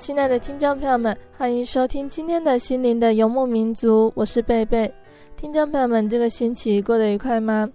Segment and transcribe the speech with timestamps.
[0.00, 4.90] 亲爱的听众朋友们，欢迎收听今天的心灵的游牧民族，我是贝贝。
[5.36, 7.68] 听众朋友们，这个星期过得愉快吗？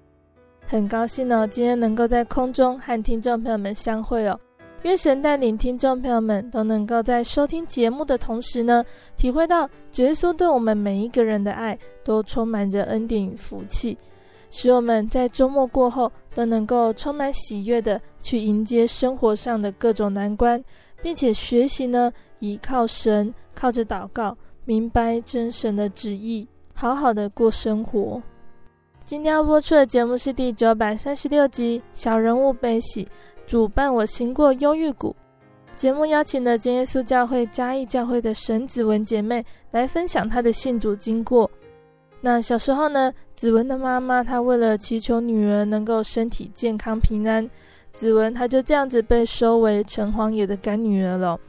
[0.66, 4.38] 很高兴哦，今天能够在空中和听众朋友们相会哦。
[4.82, 8.84] 愿神带领听众朋友们都能够在收听节目的同时呢，
[9.16, 13.96] 体会到耶稣对我们每一个人的爱，都充满着恩典与福气，
[14.50, 20.60] 使我们在周末过后都能够充满喜悦的去迎接生活上的各种难关。
[21.06, 28.20] 并且学习呢，依靠神，靠着祷告，明白真神的旨意，好好的过生活。
[29.04, 33.06] 今天要播出的节目是第九百三十六集《小人物悲喜》，
[33.46, 35.16] 主伴我行过忧郁谷。
[35.76, 41.48] 节目邀请了真耶稣教会嘉义教会的沈子文姐妹来分享她的信主经过。
[42.20, 47.48] 那小时候呢，子文的妈妈她为了祈求女儿能够身体健康平安。
[47.96, 51.40] 子文，她就这样子被收为城隍爷的干女儿了，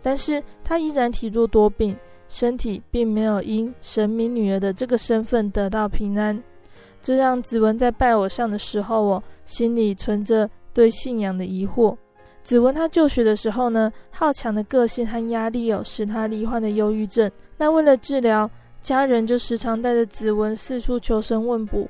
[0.00, 1.96] 但是她依然体弱多病，
[2.28, 6.40] 身体并没有因神明女儿的这个身份得到平安，
[7.02, 11.96] 这让子文在拜偶像的时候哦，心里存着对信仰的疑惑。
[12.42, 17.28] 子文她就学的时候呢，好强的个性和压力哦，使她罹患了忧郁症。
[17.58, 18.48] 那为了治疗，
[18.80, 21.88] 家人就时常带着子文四处求神问卜。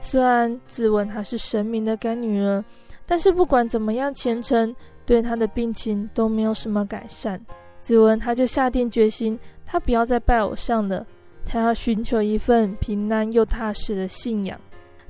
[0.00, 2.64] 虽然子文她是神明的干女儿。
[3.10, 4.72] 但是不管怎么样虔诚，
[5.04, 7.44] 对他的病情都没有什么改善。
[7.80, 11.04] 子文他就下定决心，他不要再拜偶像了，
[11.44, 14.56] 他要寻求一份平安又踏实的信仰。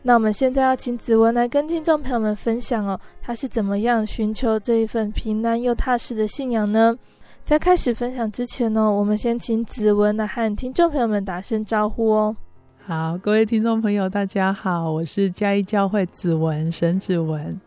[0.01, 6.97] 那我们现在要请子文来跟听众朋友们分享哦，他是怎么样寻求这一份平安又踏实的信仰呢？
[7.45, 12.35] 在开始分享之前呢，我们先请子文来和听众朋友们打声招呼哦。
[12.87, 17.61] 好，各位听众朋友，大家好，我是嘉义教会子文沈子文。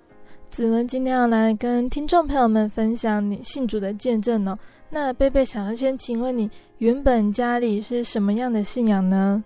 [0.53, 4.55] 子文今天要来跟听众朋友们分享你信主的见证哦。
[4.91, 6.47] 那贝贝想要先请问你，
[6.77, 9.43] 原本家里是什么样的信仰呢？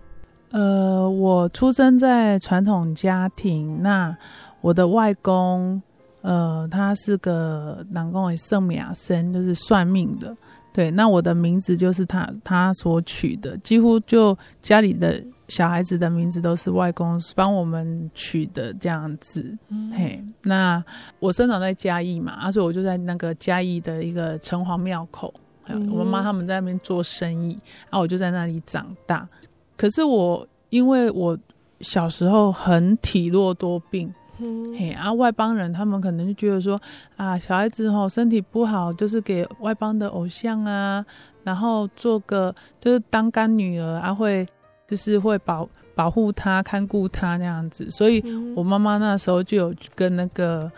[0.50, 3.82] 呃，我出生在传统家庭。
[3.82, 4.14] 那
[4.60, 5.80] 我的外公，
[6.20, 10.36] 呃，他是个南宫的圣米亚森，就是算命的。
[10.74, 15.24] 对，那我的名字就是他他所取的，几乎就家里的。
[15.48, 19.56] 小孩子的名字都是外公帮我们取的，这样子。
[19.68, 20.84] 嗯、嘿，那
[21.18, 25.32] 我生长在嘉义嘛，啊，所以我就在那个嘉义的一个城隍庙口，
[25.66, 27.52] 嗯、我妈他们在那边做生意，
[27.84, 29.26] 然后我就在那里长大。
[29.74, 31.38] 可是我因为我
[31.80, 36.78] 小时候很体弱多病，嗯、嘿，啊，外邦人他们可能就觉得说
[37.16, 41.02] 啊，小孩子吼身体不好，就是给外邦的偶像啊，
[41.42, 44.46] 然后做个就是当干女儿啊会。
[44.88, 48.24] 就是会保保护他、看顾他那样子，所以
[48.56, 50.70] 我妈妈那时候就有跟那个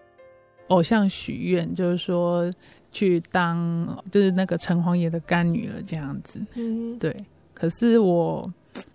[0.66, 2.52] 偶像许愿，就是说
[2.90, 6.40] 去当就是那个城隍爷的干女儿这样子。
[6.54, 7.14] 嗯，对。
[7.54, 8.52] 可是我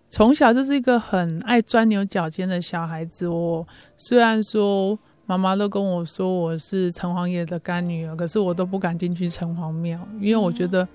[0.10, 3.28] 从小就是一个很爱钻牛角尖的小孩子。
[3.28, 3.66] 我
[3.96, 10.86] 虽然说妈妈都跟我说我是城隍爷的干女儿，可是我都不敢进去城隍庙，因为我觉得。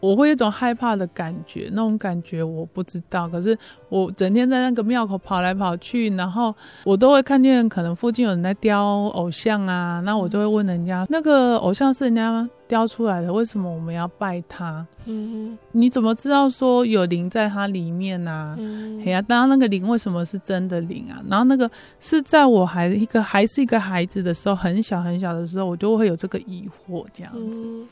[0.00, 3.28] 我会有一种害怕的感觉，那种感觉我不知道。
[3.28, 3.56] 可是
[3.88, 14.84] 我整天在那个庙口跑来跑去，然后我都会看见可能附近有人在雕偶像啊，那我就会问人家，那个偶像是人家雕出来的，为什么我们要拜他？
[15.04, 18.56] 嗯，你怎么知道说有灵在它里面啊？
[18.58, 21.22] 嗯，哎呀，当然那个灵为什么是真的灵啊？
[21.28, 21.70] 然后那个
[22.00, 27.64] 是在我还一个还是一个孩子的时候，很小很小的时候，我就会有这个疑惑，这样子。
[27.64, 27.86] 嗯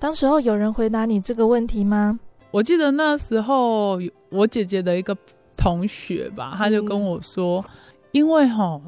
[0.00, 2.18] 当时候有人回答你这个问题吗？
[2.50, 4.00] 我记得那时候
[4.30, 5.16] 我姐姐的一个
[5.56, 7.62] 同学吧，他就跟我说，
[8.12, 8.80] 因为哈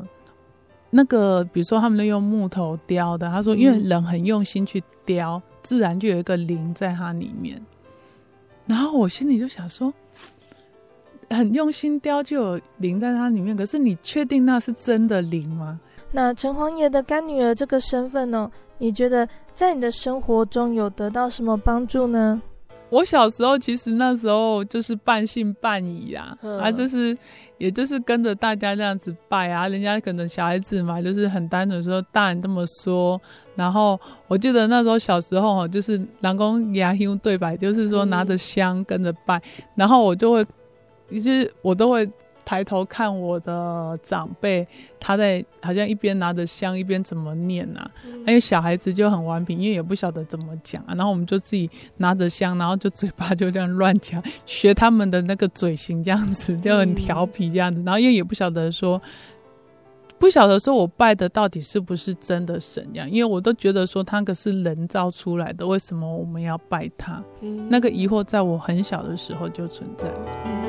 [0.91, 7.61] 那个比如说他们都用木头雕的，他说因为人很用心去雕，自然就有一个灵在它里面。
[8.67, 9.93] 然后我心里就想说，
[11.29, 15.79] 很用心雕就有灵在它里面，可是你确定那是真的灵吗？
[16.15, 18.51] 那城隍爷的干女儿这个身份呢？
[18.77, 22.41] 你觉得在你的生活中有得到什么帮助呢？
[22.91, 27.17] 我小时候其实那时候就是半信半疑啊，嗯、啊，就是
[27.57, 33.19] 也就是跟着大家这样子拜啊，人家可能小孩子嘛，就是很单纯说大人这么说，
[33.55, 33.99] 然后
[34.29, 40.45] 我记得那时候小时候哈就是南宫牙兄对白，就是说拿着香跟着拜，嗯、然后我就会，
[41.11, 42.07] 就是我都会。
[42.45, 44.67] 抬头看我的长辈，
[44.99, 47.91] 他在好像一边拿着香一边怎么念啊？
[48.05, 50.95] 嗯、因为小孩子就很顽皮，因为也不晓得怎么讲啊。
[50.95, 57.81] 然后我们就自己拿着香，然后就嘴巴就这样乱讲，学他们的那个嘴型，这样子就很调皮这样子。
[57.81, 59.01] 嗯、然后因为也不晓得说，
[60.19, 67.23] 不晓得说我拜的到底是不是真的神这样，因为我都觉得说他可是人造出来的，为什么我们要拜他？
[67.41, 70.62] 嗯、那个疑惑在我很小的时候就存在了。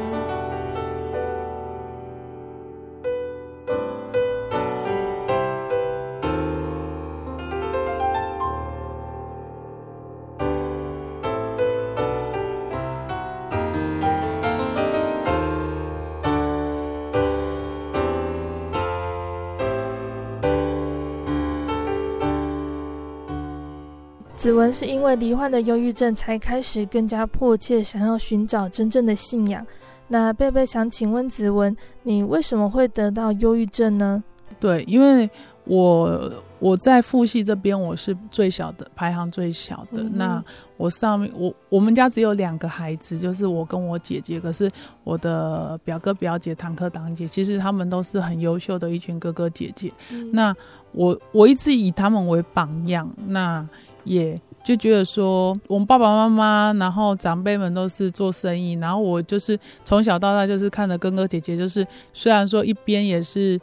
[24.43, 29.65] 子文是因为罹患了忧郁症，才开始更加迫切想要寻找真正的信仰。
[30.09, 34.21] 那贝贝想请问子文，你为什么会得到忧郁症呢？
[34.59, 35.29] 对，因为
[35.63, 36.29] 我
[36.59, 40.03] 我在父系这边我是最小的，排行最小的。
[40.03, 40.43] 嗯、那
[40.75, 44.41] 我上面我我们家只有两个孩子，就是我跟我姐姐。
[44.41, 44.69] 可是
[45.05, 49.89] 我的表哥表姐、堂哥堂姐，其实他们都是很优秀的一群哥哥姐姐。
[50.11, 50.53] 嗯、那
[50.91, 53.09] 我我一直以他们为榜样。
[53.25, 53.65] 那
[54.03, 63.59] 也、就觉得说，我们爸爸妈妈，然后长辈们都是做生意，然后我就是从小到大就是看着哥哥姐姐，就是虽然说一边也是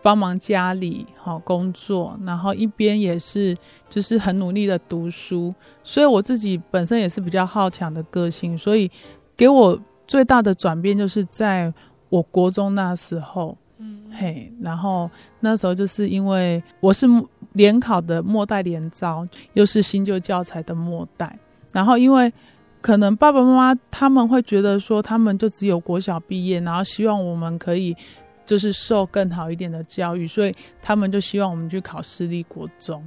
[0.00, 3.56] 帮忙家里好工作，然后一边也是
[3.90, 8.90] 就是很努力的读书，所以我自己本身也是比较好强的个性，所以
[9.36, 11.72] 给我最大的转变就是在
[12.08, 13.56] 我国中那时候。
[13.80, 15.08] 嗯，嘿，然后
[15.38, 17.06] 那时候就是因为我是
[17.52, 21.38] 联考的末代联招，又是新旧教材的末代，
[21.72, 22.32] 然后因为
[22.80, 27.96] 可能爸爸妈妈他们会觉得说，他们就只有国小毕业，然后希望我们可以
[28.44, 33.06] 就是受更好一点的教育，所以他们就希望我们去考私立国中。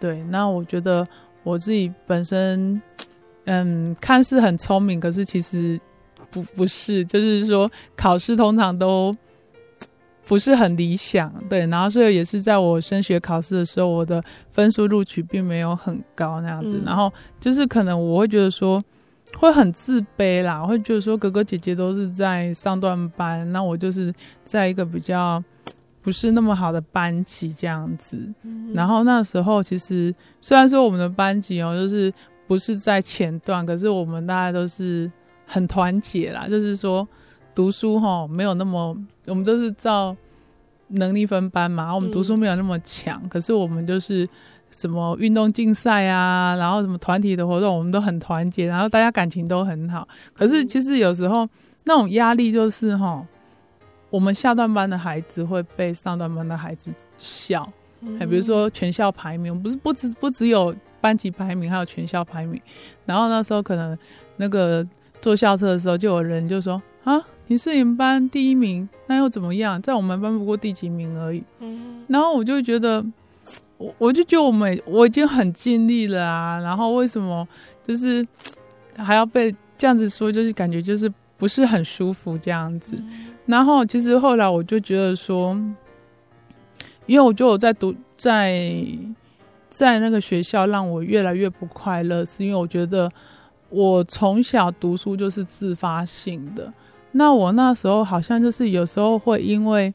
[0.00, 1.06] 对，那我觉得
[1.42, 2.80] 我自己本身，
[3.46, 5.80] 嗯，看似很聪明，可是其实
[6.30, 9.16] 不不是，就是说考试通常都。
[10.26, 14.22] 不是很理想，对，然后所以也是在我升学考试的时候，我的
[14.52, 18.82] 分数录取并没有很高那样子，嗯、然后就是可能我会觉得说
[19.36, 24.10] 会很自卑啦，会觉得说哥哥姐姐都是在上段班，那我就是
[24.44, 25.42] 在一个比较
[26.00, 32.10] 不是那么好的班级这样子，嗯、然后那时候其实虽然说我们的班级哦，就是
[32.46, 35.12] 不是在前段，可是我们大家都是
[35.46, 37.06] 很团结啦，就是说。
[37.54, 38.96] 读书哈没有那么，
[39.26, 40.16] 我们都是照
[40.88, 41.94] 能力分班嘛。
[41.94, 44.26] 我们读书没有那么强，可是我们就是
[44.70, 50.06] 什么运动竞赛啊，然后什么团体的活动，我们都很团结，然后大家感情都很好。
[50.34, 51.48] 可是其实有时候
[51.84, 53.24] 那种压力就是哈，
[54.10, 57.62] 我们下段班的孩子会被上段班的孩子笑，
[58.18, 62.60] 还、嗯、比如说全校排名，不是不只不只有班级排名，还有全校排名。
[63.06, 63.96] 然后那时候可能
[64.36, 64.84] 那个
[65.20, 67.24] 坐校车的时候，就有人就说啊。
[67.46, 69.80] 你是你们班第一名，那又怎么样？
[69.82, 71.42] 在我们班不过第几名而已。
[71.60, 73.04] 嗯，然后我就觉得，
[73.76, 76.58] 我我就觉得我们我已经很尽力了啊。
[76.60, 77.46] 然后为什么
[77.86, 78.26] 就是
[78.96, 80.32] 还要被这样子说？
[80.32, 82.96] 就是感觉就是不是很舒服这样子。
[82.98, 85.54] 嗯，然后其实后来我就觉得说，
[87.06, 88.86] 因为我觉得我在读在
[89.68, 93.10] 在那个学校让我越来越不快乐，是因为我觉得。
[93.70, 96.72] 我从小读书就是自发性的。
[97.16, 99.94] 那我那时候好像就是有时候会因为，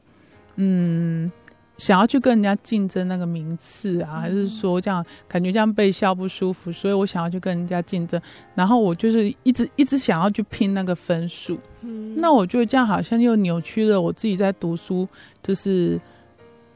[0.56, 1.30] 嗯，
[1.76, 8.20] 想要去跟人家竞争那个名次啊，还是说这样感觉这样被笑不舒服，所以我想要去跟人家竞争，
[8.54, 11.58] 然后我就是一直一直想要去拼那个分数。
[11.82, 15.06] 嗯，那我觉得这样好像又扭曲了我自己在读书，
[15.42, 16.00] 就是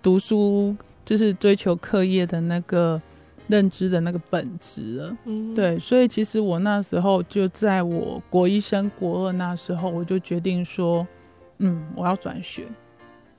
[0.02, 3.00] 读书就是追求课业的那个。
[3.46, 11.06] 认知的那个本质了，嗯，对，所以其实我那时候就在我国一升国二那时候，我就决定说，
[11.58, 12.66] 嗯，我要转学，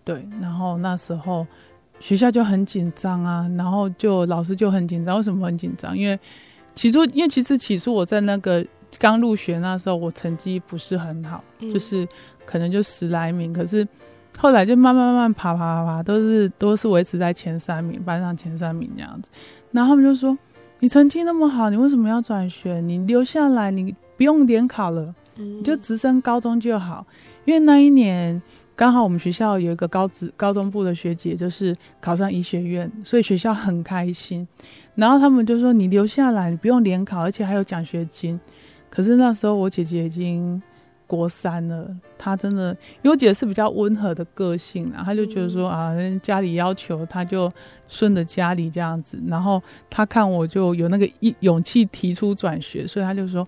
[0.04, 1.46] 对，然后那时候
[2.00, 5.98] 学校就很紧张啊，然后就老师就很紧张，为什么很紧张？
[5.98, 6.20] 因为
[6.76, 8.64] 起初，因为其实起初我在那个
[9.00, 12.08] 刚入学那时候，我成绩不是很好，嗯，就是
[12.46, 13.88] 可能就十来名，可是
[14.38, 19.30] 后来就慢慢慢慢爬爬爬爬，都是都是维持在前三名，班上前三名这样子。
[19.76, 20.38] 然后他们就说
[20.80, 22.80] ：“你成绩那么好，你为什么要转学？
[22.80, 27.06] 你留下来，你不用联考了，你就直升高中就好。
[27.44, 28.42] 因为那一年
[28.74, 34.48] 刚好我们学校有一个高职高中部的学姐，就是考上医学院，所以学校很开心。
[34.96, 38.40] 然后他们就说：你留下来，你不用联考，而且还有奖学金。
[38.90, 40.62] 可是那时候我姐姐已经。”
[41.08, 42.72] 国三了，他真的，
[43.02, 47.52] 因为我姐是比较温和的个性啊，他就觉得说啊，家里要求他就
[47.88, 53.48] 顺着家里这样子，然后他看我就有那个一勇气提出转学，所以他就说，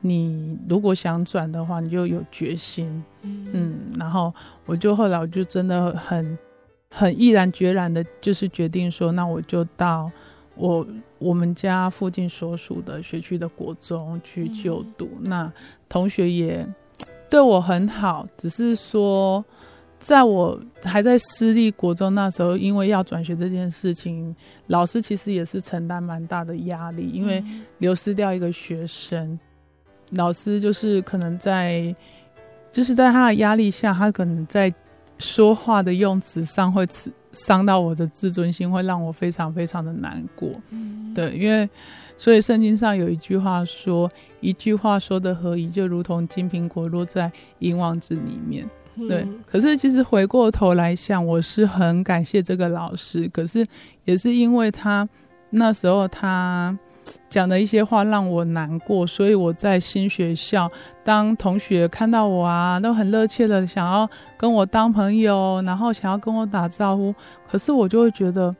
[0.00, 4.34] 你如果想转的话，你就有决心，嗯，然后
[4.66, 6.36] 我就后来我就真的很
[6.90, 10.10] 很毅然决然的，就是决定说，那我就到
[10.62, 10.86] 我
[11.18, 15.52] 我们家附近所属的学区的国中去就读，那。
[15.88, 16.64] 同学也
[17.28, 19.44] 对我很好，只是说，
[19.98, 24.34] 在我还在私立国中那时候，因为要转学这件事情，
[24.68, 27.44] 老师其实也是承担蛮大的压力，因为
[27.78, 29.38] 流失掉一个学生，
[30.12, 31.94] 老师就是可能在，
[32.70, 34.72] 就是在他的压力下，他可能在
[35.18, 36.86] 说话的用词上会
[37.32, 40.50] 伤到我的自尊心，会让我非常非常的难过。
[41.14, 41.68] 对，因为。
[42.18, 44.08] 所以圣经上有一句话说
[44.38, 48.68] ：“一句话说的合宜，就如同金苹果落在银网子里面。”
[49.08, 49.26] 对。
[49.44, 53.26] 可是其实回过头来想，我是很感谢这个老师。
[53.30, 53.66] 可是
[54.04, 55.08] 也是因为他
[55.50, 56.78] 那时候他
[57.28, 60.70] 讲的一些话让我难过，所以我在新学校，
[61.04, 67.14] 当同学看到我啊，都很热切的想要跟我当朋友，然后想要跟我打招呼，
[67.50, 68.54] 可是我就会觉得。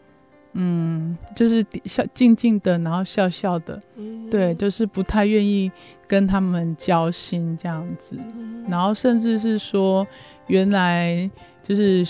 [0.55, 5.73] 嗯，就是笑静静的，然后笑笑的，嗯、对，就是不太愿意
[6.07, 10.07] 跟他们交心这样子，嗯、然后甚至是说，
[10.49, 11.31] 原来
[11.63, 12.07] 就是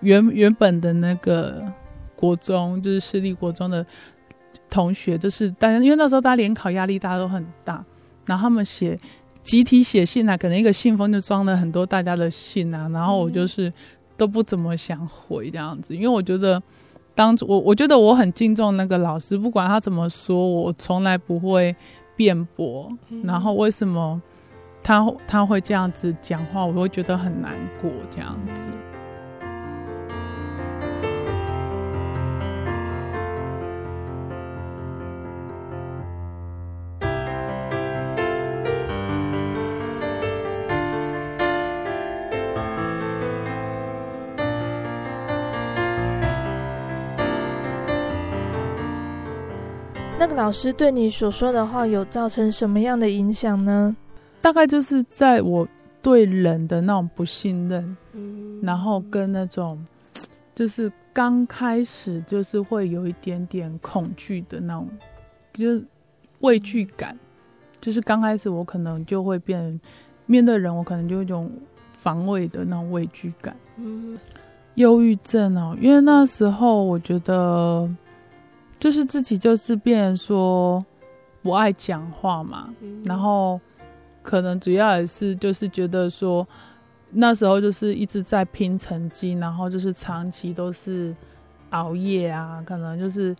[0.00, 1.62] 原原本的那个
[2.16, 3.86] 国中，就是私立国中的
[4.74, 7.84] 同学，就是大家因为那时候大家联考压力大家都很大，
[8.26, 8.98] 然后他们写
[9.42, 13.72] 集体写信啊，可能一个信封就装了很多大家的信啊，然后我就是
[14.16, 16.60] 都不怎么想回这样子，因为我觉得。
[17.16, 21.72] 当初我我觉得我很敬重那个老师，不管他怎么说，我从来不会
[22.16, 22.90] 辩驳。
[23.22, 24.20] 然后为什么
[24.82, 28.68] 他他会这样子讲话，我会觉得很难过这样子。
[50.34, 53.94] 老师对你所说的话有造成什么样的影响呢？
[54.40, 55.66] 大概就是在我
[56.02, 59.82] 对人的那种不信任，嗯，然后跟那种
[60.54, 64.88] 就是刚开始就是会有一点点恐惧的那种，
[65.54, 65.82] 就是
[66.40, 67.16] 畏惧感，
[67.80, 69.80] 就是刚开始我可能就会变
[70.26, 71.50] 面对人，我可能就有一种
[71.96, 74.18] 防卫的那种畏惧感，嗯，
[74.74, 77.88] 忧郁症哦，因为那时候我觉得。
[78.84, 80.84] 就是自己就是变成说
[81.40, 83.58] 不爱讲话嘛，嗯、然后
[84.22, 86.46] 可能主要也是就是觉得说
[87.08, 91.16] 那时候就是一直在拼成绩，然后就是长期都是
[91.70, 93.34] 熬夜啊，可能就是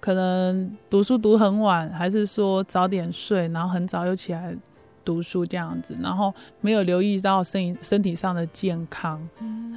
[0.00, 4.54] 可能读书读很晚，还是说早点睡，然后很早又起来
[5.02, 6.30] 读书这样子，然后
[6.60, 9.18] 没有留意到身身体上的健康，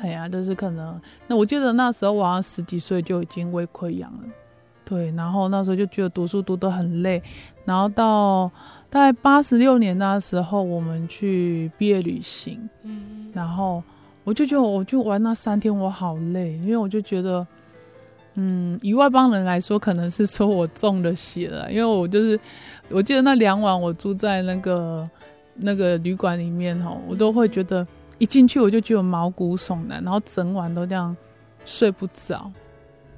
[0.01, 4.23] 哎呀、嗯，就是可能那我记得那时候我好像十几岁就已经胃溃疡了。
[4.85, 7.21] 对，然后那时候就觉得读书读得很累，
[7.65, 8.51] 然后到
[8.89, 13.81] 大概八十六年那时候，我们去毕业旅行，嗯，然后
[14.23, 17.45] 我就觉得我就玩那三天我好累，因为我就觉得
[18.35, 22.39] 嗯，以外邦人来说，可能是说我中了邪了，因为我就是，
[22.89, 25.09] 我记得那两晚我住在那个
[25.55, 27.85] 那个旅馆里面哈，我都会觉得
[28.17, 31.15] 一进去我就觉得毛骨悚然，然后整晚都这样
[31.63, 32.51] 睡不着。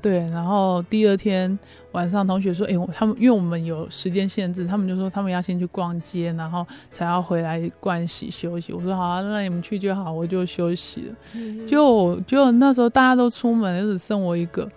[0.05, 1.57] 对，然后第二天
[1.93, 11.15] 晚上，同学说：“哎，他们因为我们有时间限制，他们就说他们要先去逛街，然后才要回来盥洗休息。”我说：“好啊，那你们去就好，我就休息了。
[11.33, 14.69] 嗯”就就那时候大家都出门，就只剩我一个。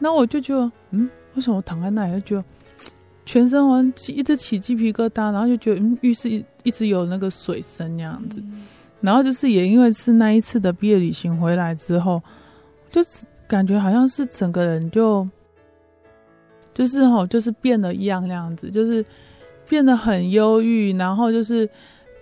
[0.00, 2.44] 那我就觉得，嗯，为什么我躺在那里就觉得
[3.24, 8.40] 全身好像起一直起鸡皮疙瘩，然后就觉得，嗯，浴室一一直有那个水声那样子。
[8.40, 8.62] 嗯、
[9.00, 12.20] 然后就是也因为是那一次的毕业旅行回来之后，
[12.90, 13.00] 就。
[13.52, 15.28] 感觉好像是整个人就，
[16.72, 19.04] 就是吼，就是变了一样那样子，就是
[19.68, 21.68] 变得很忧郁，然后就是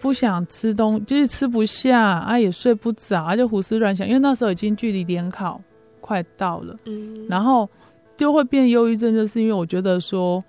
[0.00, 4.04] 不想吃东，就是吃不下啊，也睡不着，啊，就胡思乱想。
[4.04, 5.60] 因为那时候已经距离联考
[6.00, 7.68] 快到了，嗯，然后
[8.16, 10.42] 就会变忧郁症，就是因为我觉得说，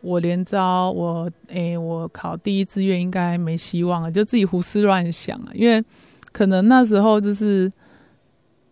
[0.00, 5.80] 我连招我诶、欸，我考第一志愿应该没希望了，就自己胡思乱想啊，因为
[6.32, 7.70] 可能那时候就是。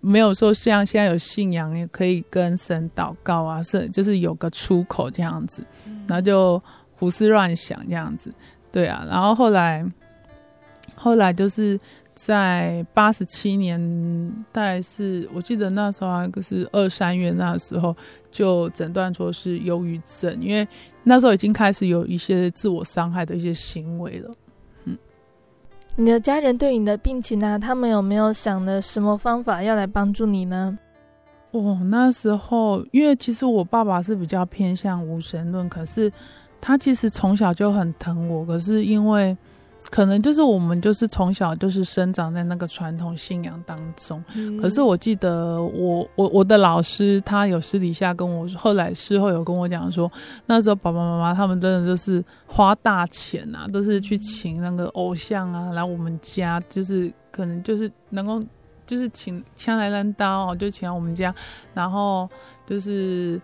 [0.04, 5.64] 没有说像现在有信仰，也可以跟神祷告啊，是就是有个出口这样子，
[6.08, 6.60] 然后就
[6.96, 8.34] 胡思乱想这样子，
[8.72, 9.88] 对啊，然后后来，
[10.96, 11.78] 后来就是
[12.14, 13.80] 在八十七年，
[14.50, 17.96] 大概是我记得那时候好像是二三月那时候
[18.32, 20.66] 就诊断说是忧郁症，因为
[21.04, 24.34] 那时候已经开始有一些自我伤害的一些行为了。
[25.96, 27.58] 你的家人对你的病情呢、啊？
[27.58, 30.78] 他们有没有想的什么方法要来帮助你呢？
[31.50, 36.10] 哦，那时候因为其实我爸爸是比较偏向无神论，可是
[36.60, 39.36] 他其实从小就很疼我，可是因为。
[39.90, 50.10] 可能就是我们就是从小就是生长在那个传统信仰当中，嗯、可是我记得我我我的老师他有私底下跟我，后来事后有跟我讲说，
[50.46, 58.42] 那时候爸爸妈妈他们真的就是花大钱啊，都是去请那个偶像啊来我们家，就是可能就是能够
[58.86, 61.34] 就是请枪来单刀，就请到我们家，
[61.74, 62.28] 然后
[62.66, 63.40] 就是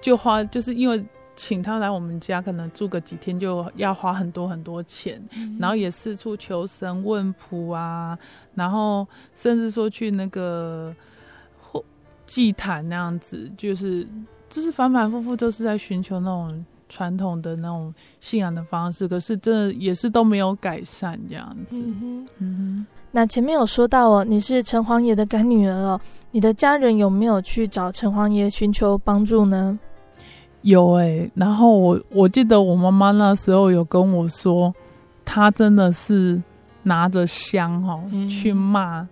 [0.00, 1.04] 就花就是因为。
[1.34, 8.18] 请他来我们家，可能住个几天就要花很多很多钱，嗯、然后也四处求神问卜啊，
[8.54, 10.94] 然后甚至说去那个
[12.26, 14.06] 祭坛那样子，就是
[14.48, 21.82] 就是反反复复都是在寻求那种传统的那种信仰的方式，可是这也是都没有改善这样子。
[21.82, 22.86] 嗯哼，嗯哼。
[23.10, 29.78] 那前面有说到哦，你是城隍爷的干女儿哦，你的家人有没有去找城隍爷寻求帮助呢？
[30.62, 34.72] 有哎、欸，然后我我记得我妈妈那时候有跟我说，
[35.24, 36.40] 她真的是
[36.84, 39.08] 拿着香哈、喔嗯、去骂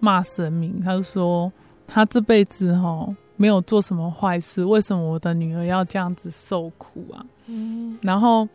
[0.00, 1.50] 骂神明，她就说
[1.86, 7.24] 她这辈子哈、喔、没有做什么坏事，为什么我的女儿要这样子受苦啊？
[7.46, 8.46] 嗯，然后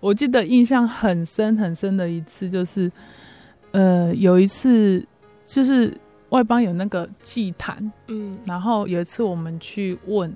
[0.00, 2.90] 我记得印象很深很深的一次就是，
[3.72, 5.04] 呃，有一次
[5.44, 5.92] 就是
[6.28, 10.32] 外邦有那个祭坛，嗯，然后有一次我们去问，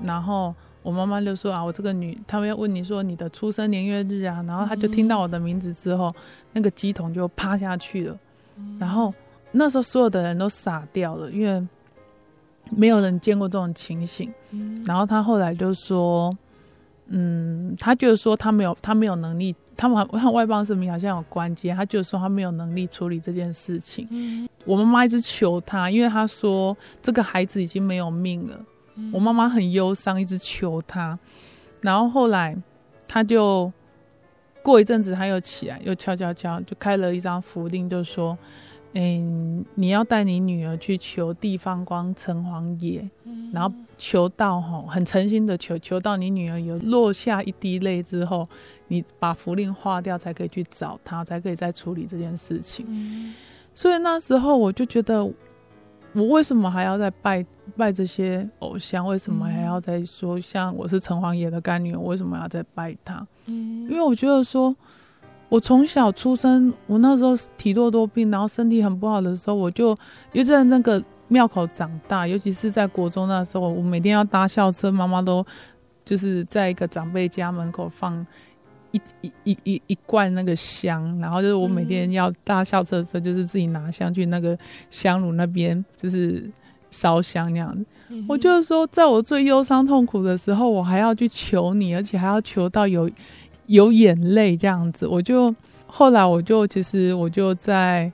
[0.00, 0.54] 然后。
[0.86, 6.22] 我妈妈就说啊，我这个女，他们要问你说你的出生年月日啊，然后他就听到我的名字之后，嗯、
[6.52, 8.16] 那个鸡桶就趴下去了，
[8.56, 9.12] 嗯、然后
[9.50, 11.60] 那时候所有的人都傻掉了，因为
[12.70, 14.32] 没有人见过这种情形。
[14.52, 16.32] 嗯、然后他后来就说，
[17.08, 24.06] 嗯，他就是说他没有，他没有能力，他们看外邦神明好像有关系，他就是说他没有能力处理这件事情。
[24.12, 28.56] 嗯、我妈妈一直求他，因为他说这个孩子已经没有命了。
[29.12, 31.18] 我妈妈很忧伤，一直求他，
[31.80, 32.56] 然后后来
[33.06, 33.70] 他就
[34.62, 38.36] 过一阵子，他又起来，又敲敲敲，就开了一张符令，就说
[38.94, 48.48] ：“嗯，你要带你女儿去求地方光城隍爷，嗯、然后求到吼，很诚心的求，求到你女儿有落下一滴泪之后，
[48.88, 52.86] 你把符令化掉，才可以去找他，才可以再处理这件事情。
[52.88, 53.34] 嗯、
[53.74, 55.30] 所以那时候我就觉得。”
[56.16, 57.44] 我为什么还要再拜
[57.76, 59.06] 拜这些偶像？
[59.06, 61.98] 为什么还要再说像我是城隍爷的干女儿？
[61.98, 63.26] 我为什么要再拜他？
[63.44, 64.74] 嗯，因为我觉得说，
[65.50, 69.96] 我从小出生，我那时候体弱多病，然后身体很不好的时候，我就
[70.32, 75.44] 又在那个庙口长大，尤其是在国中那时候，我每天要搭校车，妈妈都
[76.02, 78.26] 就是在一个长辈家门口放。
[78.96, 84.58] 一一一一一罐那个香，然后就是我每天要搭校车的时候，就是自己拿香去那个
[84.90, 86.50] 香炉那边，就是
[86.90, 87.84] 烧香那样子。
[88.08, 93.10] 嗯、我就是说，在我最忧伤痛苦的时候，我还要去求你，而且还要求到有
[93.66, 95.06] 有眼泪这样子。
[95.06, 95.54] 我就
[95.86, 98.10] 后来我就其实我就在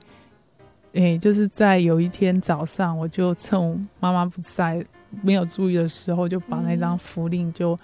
[0.93, 4.83] 诶，就是在有一天早上，我就趁我妈妈不在、
[5.21, 7.77] 没有注意的时候，就把那张符令就，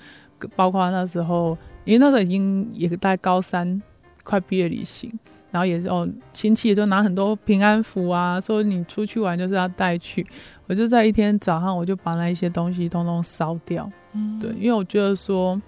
[0.55, 1.57] 包括那时候，
[1.89, 3.81] 因为那时候已经也在高三，
[4.23, 5.11] 快毕业旅行，
[5.51, 10.25] 然后也是哦，亲戚也都拿很多平安符啊，说你出去玩就是要带去。
[10.67, 13.91] 我就在一天早上，我就把那一些东西通通烧掉。
[14.13, 15.59] 嗯，对，因为我觉得说，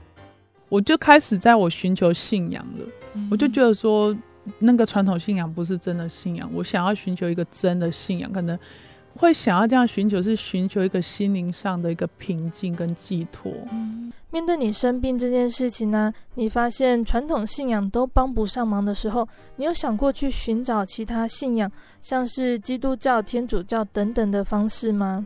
[0.69, 2.85] 我就开始在我寻求信仰了。
[3.15, 4.15] 嗯，我就觉得说。
[4.57, 8.57] 那个传统信仰不是真的信仰，我想要寻求一个真的信仰，可能
[9.15, 13.51] 会想要这样寻求，是寻求一个心灵上的一个平静跟寄托。
[13.71, 25.25] 嗯，面对你生病这件事情呢，你发现传统信仰都帮不上忙的时候，你有想过去寻找其他信仰，像是基督教、天主教等等的方式吗？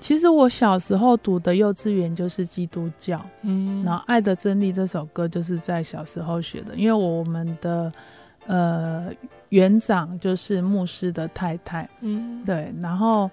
[0.00, 7.92] 其实我小时候读的幼稚园就是基督教，嗯，然后《爱的真理》这首歌就是在小时候学的，因为我们的。
[8.46, 9.10] 呃，
[9.54, 13.30] 园长就是牧师的太太，嗯，对，然后，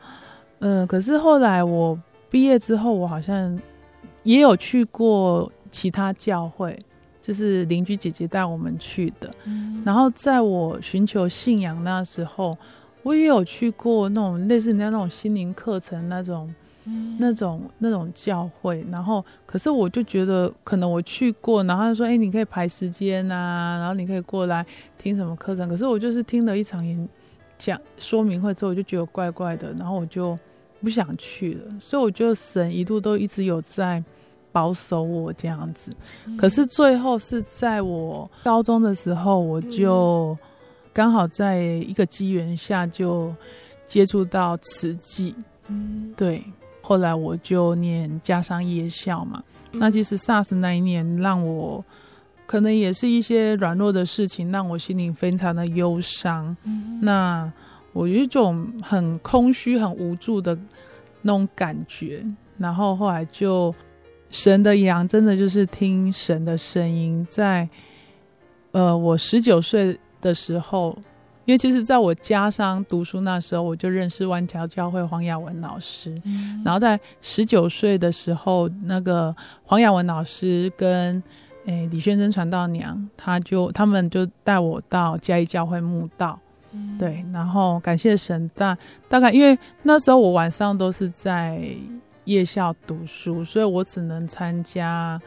[0.59, 3.59] 嗯，可是后来我毕业之后，我好像
[4.21, 6.77] 也有去过其他教会，
[7.23, 12.55] 就是邻居姐姐带我们去的，嗯，然后在我寻求信仰那时候，
[13.01, 16.53] 我也有去过那种类似人家那种心灵课程那种。
[17.17, 24.65] 那种那种教会，然后可是我就觉得，可能我去过，然后他就说：“哎、欸，你可以排时间啊，然后你可以过来
[24.97, 27.07] 听什么课程。”可是我就是听了一场演
[27.57, 30.37] 讲说明会之后，我就觉得怪怪的，然后我就
[30.81, 31.79] 不想去了。
[31.79, 34.03] 所以我觉得神一度都一直有在
[34.51, 35.95] 保守我这样子。
[36.35, 40.35] 可是最后是在我高中的时候，我就
[40.91, 43.31] 刚好在一个机缘下就
[43.85, 45.35] 接触到慈济，
[45.67, 46.43] 嗯，对。
[46.91, 51.81] 后来我就念家商夜校嘛，嗯、那其实 SARS 那一年让我
[52.45, 56.53] 可能也是一些软弱的事情，让我心里非常的忧伤。
[56.65, 57.49] 嗯、那
[57.93, 60.53] 我有一种很空虚、很无助的
[61.21, 62.21] 那种感觉。
[62.57, 63.73] 然后后来就
[64.29, 67.69] 神的羊，真的就是听神的声音，在
[68.73, 70.97] 呃我十九岁的时候。
[71.45, 76.13] 因为其实，在我家乡读书那时候，我就认识湾桥教会黄雅文老师。
[76.23, 81.21] 嗯、然后在十九岁的时候，那个黄雅文老师跟
[81.65, 86.39] 诶李宣真传道娘，他就他们就带我到嘉义教会慕道。
[86.73, 88.77] 嗯、对，然后感谢神，大
[89.09, 91.59] 大概因为那时候我晚上都是在
[92.25, 95.19] 夜校读书，所以我只能参加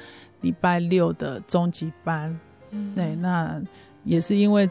[0.43, 2.39] 礼拜六的中级班。
[2.71, 3.61] 嗯、对，那
[4.05, 4.71] 也是因为。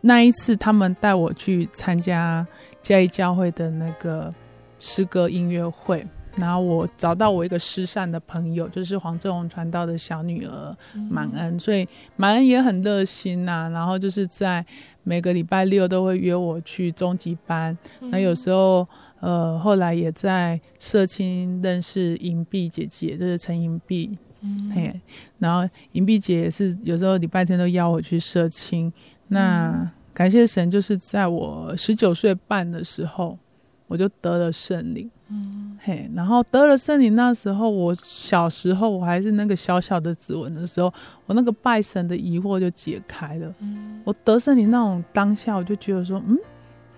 [0.00, 2.46] 那一次，他们带我去参加
[2.80, 4.32] 嘉义教会的那个
[4.78, 6.06] 诗歌音乐会，
[6.36, 10.76] 然后我找到我一个失散的朋友，就是黄正荣传道的小女儿
[11.10, 13.68] 满恩，嗯、所以满恩也很热心呐、啊。
[13.70, 14.64] 然后就是在
[15.02, 18.86] 每个礼拜六都会约我去中级班，那、嗯、有时候
[19.18, 25.00] 呃后来也在社青认识银碧姐姐，就是陈银碧，嗯、嘿，
[25.38, 28.92] 然后银碧姐也是有时候礼拜天都邀我去社青。
[29.28, 33.38] 那感谢神，就是在我十九岁半的时候，
[33.86, 35.08] 我就得了圣灵。
[35.30, 40.92] 嗯，嘿，然后得了圣灵那时候，我小时候我还是那个小小的指纹的时候，
[41.26, 43.54] 我那个拜神的疑惑就解开了。
[43.60, 46.38] 嗯，我得圣灵那种当下，我就觉得说，嗯，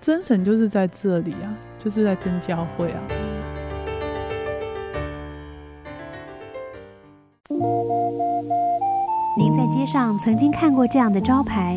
[0.01, 3.03] 真神就是在这里啊，就是在真教会啊。
[9.37, 11.77] 您在街上曾经看过这样的招牌？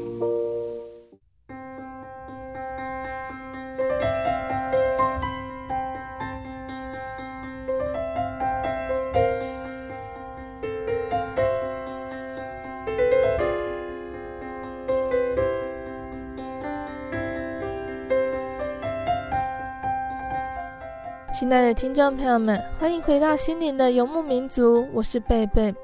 [21.51, 25.75] 亲爱的听众朋友们，欢迎回到心灵的游牧民族，我是贝贝。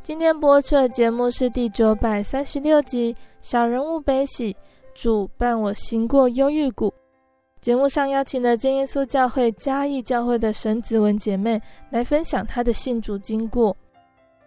[0.00, 4.54] 今天播出的节目是第九百三十六集《小人物悲喜》，
[4.94, 6.94] 主伴我行过忧郁谷。
[7.60, 13.76] 节目上邀请了真耶稣教会嘉义教会的沈子文姐妹来分享她的信主经过。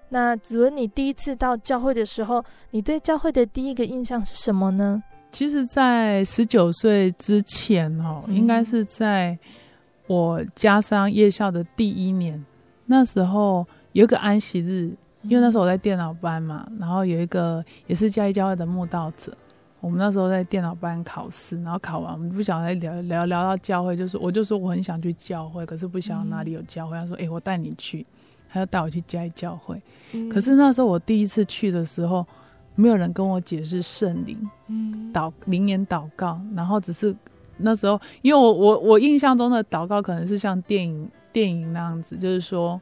[0.07, 5.03] 那子文，你第一次到教会的时候，你对教会的第一个印象是什么呢？
[5.33, 9.37] 其实，在十九岁之前，哦，应该是在。
[10.11, 12.43] 我加上夜校的第一年，
[12.87, 19.31] 那时候有一个安息日，因为那时候我在电脑班嘛，然后有一个也是嘉义教会的慕道者，
[19.79, 28.05] 我们那时候在电脑班考试，然后考完我们不想再聊聊聊到教会，就是我就说我很想去教会，可是不晓得哪里有教会，他说哎、欸、我带你去，
[28.49, 29.81] 他要带我去嘉义教会，
[30.29, 32.25] 可是那时候我第一次去的时候。
[32.73, 37.13] 没有人跟我解释圣灵，嗯，祷灵言祷告，然后只是
[37.63, 42.79] 那时候，因为我我我印象中的祷告可能是像电影电影那样子，就是说，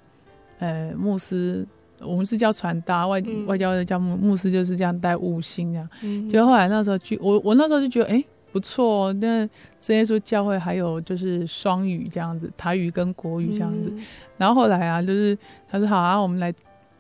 [0.60, 1.66] 呃，牧师，
[2.00, 5.90] 我们是叫传达外、嗯、外交的叫牧牧师，就是这样带悟性这样。
[6.04, 9.48] 嗯，就后来那时候去，我我那时候就觉得，哎，不错哦，那
[9.80, 13.92] 这些说教会还有就是双语这样子，台语跟国语这样子。
[13.94, 14.04] 嗯、
[14.38, 15.38] 然后后来啊，就是
[15.70, 16.54] 他说好啊，我们来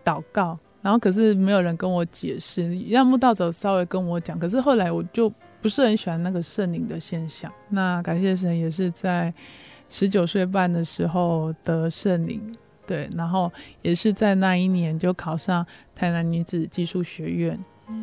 [0.03, 0.57] 祷告。
[0.81, 4.39] 然后可是没有人跟我解释，让慕道者稍微跟我讲。
[4.39, 5.29] 可是后来我就
[5.61, 7.51] 不是很喜欢那个圣灵的现象。
[7.69, 9.33] 那感谢神，也是在
[9.89, 17.59] 十九岁半的时候得圣灵，对，然后也是在那一年就考上台南女子技术学院，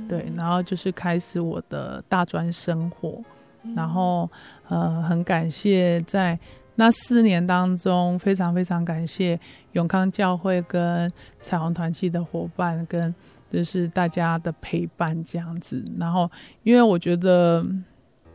[0.09, 3.23] 对，然后就是开始我的大专生活。
[3.75, 4.31] 然后
[4.69, 6.39] 呃，很感谢在。
[6.79, 9.41] 那四年当中，非常非常感谢
[9.73, 13.15] 永康教会跟彩虹团契的伙伴，跟
[13.51, 15.85] 就是大家的陪伴这样子。
[15.99, 16.31] 然后，
[16.63, 17.65] 因为我觉得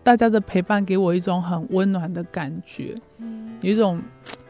[0.04, 2.96] 大家的陪伴给我一种很温暖的感觉，
[3.62, 4.02] 有一种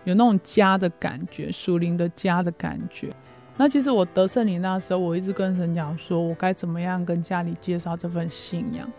[0.03, 3.09] 有那种家的感觉，属灵的家的感觉。
[3.57, 8.89] 那其实我得圣灵那时候，我一直跟神讲说，我该怎么样跟家里介绍这份信仰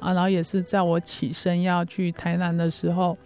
[0.00, 0.12] 啊。
[0.12, 3.16] 然后也是在我起身要去台南的时候。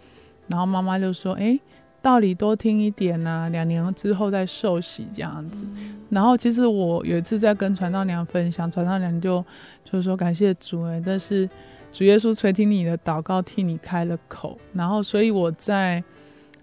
[0.49, 1.59] 然后妈妈就说：“哎，
[2.01, 5.65] 道理多听一点呐、啊，两年之后再受洗这样子。
[5.75, 9.43] 嗯”然后其实我有一次在跟传道娘分享，传道娘就
[9.83, 11.49] 就说：“感谢主哎，但是
[11.91, 16.01] 主耶稣垂听你的祷告，替你开了口。”然后所以我在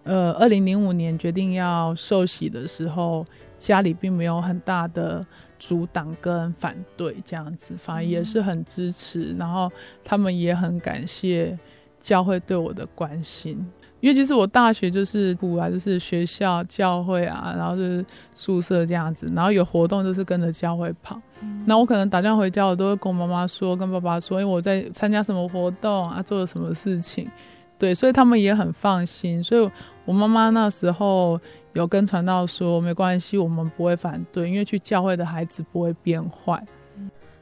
[0.04, 3.26] 呃二零零五年决定要受洗的时候，
[3.58, 5.26] 家里并没有很大的
[5.58, 9.32] 阻挡跟反对这样子，反而也是很支持。
[9.32, 9.70] 嗯、然后
[10.02, 11.58] 他们也很感谢。
[12.00, 13.66] 教会对我的关心，
[14.04, 21.18] 因为其实我大学就是补啊，就是学校、教会啊，然后就是宿舍这样子，然后有活动就是跟着教会跑。
[21.64, 27.26] 那、嗯、我可能打电话回家，我都会跟我妈妈说，跟爸爸说，因为我在参加什么活动啊，做了什么事情，
[27.78, 29.42] 对，所以他们也很放心。
[29.42, 29.70] 所以
[30.04, 31.40] 我妈妈那时候
[31.72, 36.62] 有跟传道说，没关系，我们不会反对，因为去教会的孩子不会变坏。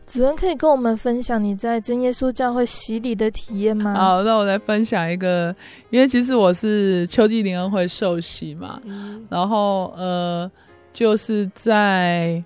[0.04, 3.94] 子文可以跟我们分享你在真耶稣教会洗礼的体验吗？
[3.94, 5.54] 好，那我来分享一个，
[5.88, 10.50] 因为其实我是秋季灵恩会受洗嘛，嗯、然后呃，
[10.92, 12.44] 就是在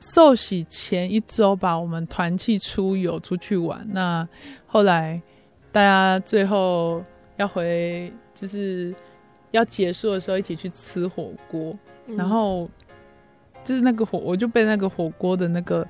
[0.00, 4.26] 受洗前一周吧，我们团契出游出去玩，那
[4.66, 5.20] 后来
[5.70, 7.04] 大家最后
[7.36, 8.92] 要回，就是
[9.52, 11.72] 要结束的时候一起去吃火锅，
[12.06, 12.68] 嗯、然后
[13.62, 15.86] 就是那个火，我就被那个火锅的那个。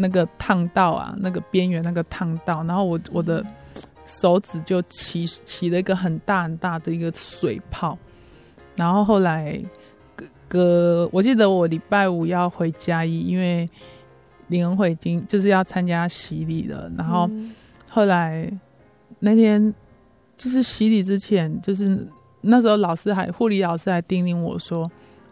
[0.00, 3.44] 那个烫到啊，那个边缘那个烫到，然后我我的
[4.04, 7.98] 手指就起起了一个很大很大的一个水泡，
[8.76, 9.60] 然后后来
[10.14, 13.68] 隔隔，我记得我礼拜五要回嘉义，因为
[14.46, 17.28] 灵恩会已经就是要参加洗礼了，然后
[17.90, 18.48] 后来
[19.18, 19.74] 那天
[20.36, 22.06] 就是洗礼之前，就是
[22.42, 24.88] 那时候老师还护理老师还叮咛我说：“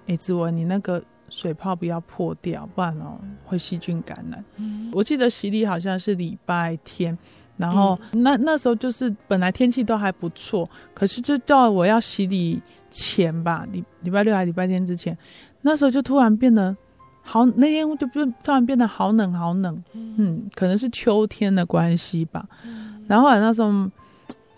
[0.09, 1.01] 哎，子文，你那个。”
[1.37, 4.43] 水泡不要破掉，不然哦会细菌感染。
[4.57, 7.17] 嗯、我记得洗礼好像是礼拜天，
[7.59, 15.15] 然后、嗯、那那时候就是本来天气都还不错，可是就到我要洗礼前吧，礼礼拜六还礼拜天之前，
[15.61, 16.75] 那时候就突然变得
[17.21, 22.49] 好，那天就变突然变得好冷好冷，嗯，嗯，可能是秋天的关系吧。
[22.65, 23.71] 嗯、然后后来那时候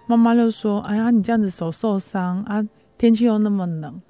[0.06, 2.64] 妈妈就说：“哎呀，你这样子手受伤啊，
[2.96, 4.00] 天气又那么冷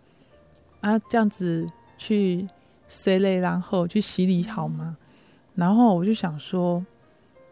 [0.83, 1.67] 啊，这样子。”
[2.01, 2.47] 去
[2.89, 4.97] 洗礼，然后去洗礼好吗？
[5.55, 6.85] 然后我就想说，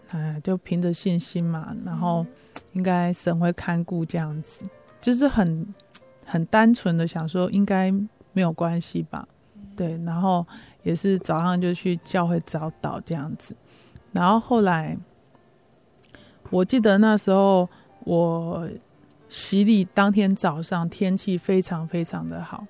[0.09, 2.25] 哎，就凭着信心嘛，然后
[2.73, 4.65] 应该神会看顾这样子，
[5.01, 5.75] 就是很
[6.25, 7.93] 很单纯的想说，应该
[8.33, 9.29] 没有关系吧？
[9.77, 10.47] 对，然后
[10.83, 13.55] 也是早上就去教会早祷这样子，
[14.13, 14.97] 然后后来
[16.51, 17.69] 我记得那时候
[18.05, 18.69] 我
[19.29, 22.65] 洗礼当天早上天气非常非常的好。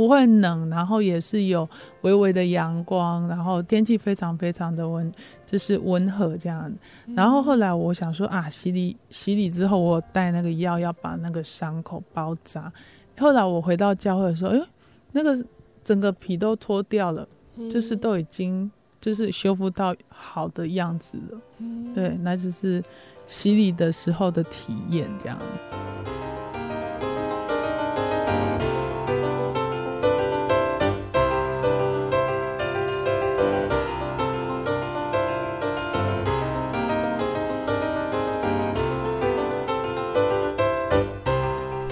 [0.00, 1.68] 不会冷，然后也是有
[2.00, 5.12] 微微的阳光，然后天气非常非常的温，
[5.46, 6.72] 就是温和这样。
[7.14, 12.72] 然后后来我想说啊，洗礼洗礼之后，我带那个药要把那个伤口包扎。
[13.18, 14.60] 后来我回到教会的时候，哎，
[15.12, 15.44] 那个
[15.84, 17.28] 整个皮都脱掉了，
[17.70, 18.70] 就是都已经
[19.02, 21.38] 就是修复到好的样子了。
[21.94, 22.82] 对，那就是
[23.26, 25.38] 洗礼的时候的体验这样。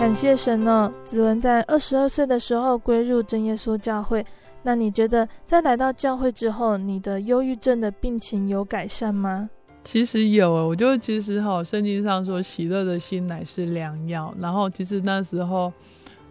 [0.09, 4.25] 感谢神呢，子文在二十二岁的时候归入真耶稣教会。
[4.63, 9.51] 那你觉得在来到教会之后，你的忧郁症的病情有改善吗？
[9.85, 14.35] 其实有，我觉得其实哈，圣经上说喜乐的心乃是良药。
[14.41, 15.71] 然后其实那时候，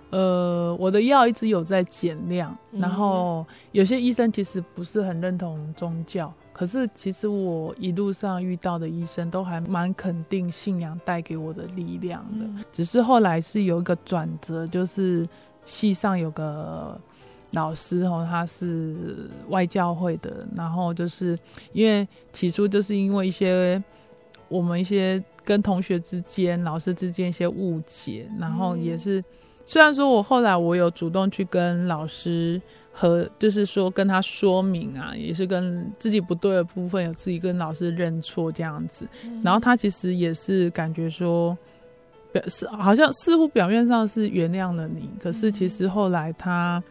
[0.09, 2.57] 呃，我的药一直有在减量。
[2.71, 12.45] 然后有些医生其实不是很认同宗教，可是其实我一路上遇到的医生都还蛮肯定信仰带给我的力量的。
[12.71, 15.27] 只是后来是有一个转折，就是
[15.65, 16.99] 系上有个。
[17.53, 21.39] 老师哦，他是外教会的，然后就是
[21.71, 23.81] 因为起初就是因为一些
[24.49, 29.23] 我们一些跟同学之间、老师之间一些误解，然后也是
[29.63, 32.61] 虽然说我后来我有主动去跟老师
[32.99, 39.07] 和就是说跟他说明啊，也是跟自己不对的部分有自己跟老师认错这样子，
[39.43, 41.55] 然后他其实也是感觉说
[42.31, 46.83] 表示好像似乎表面上是原谅了你，可是其实后来他。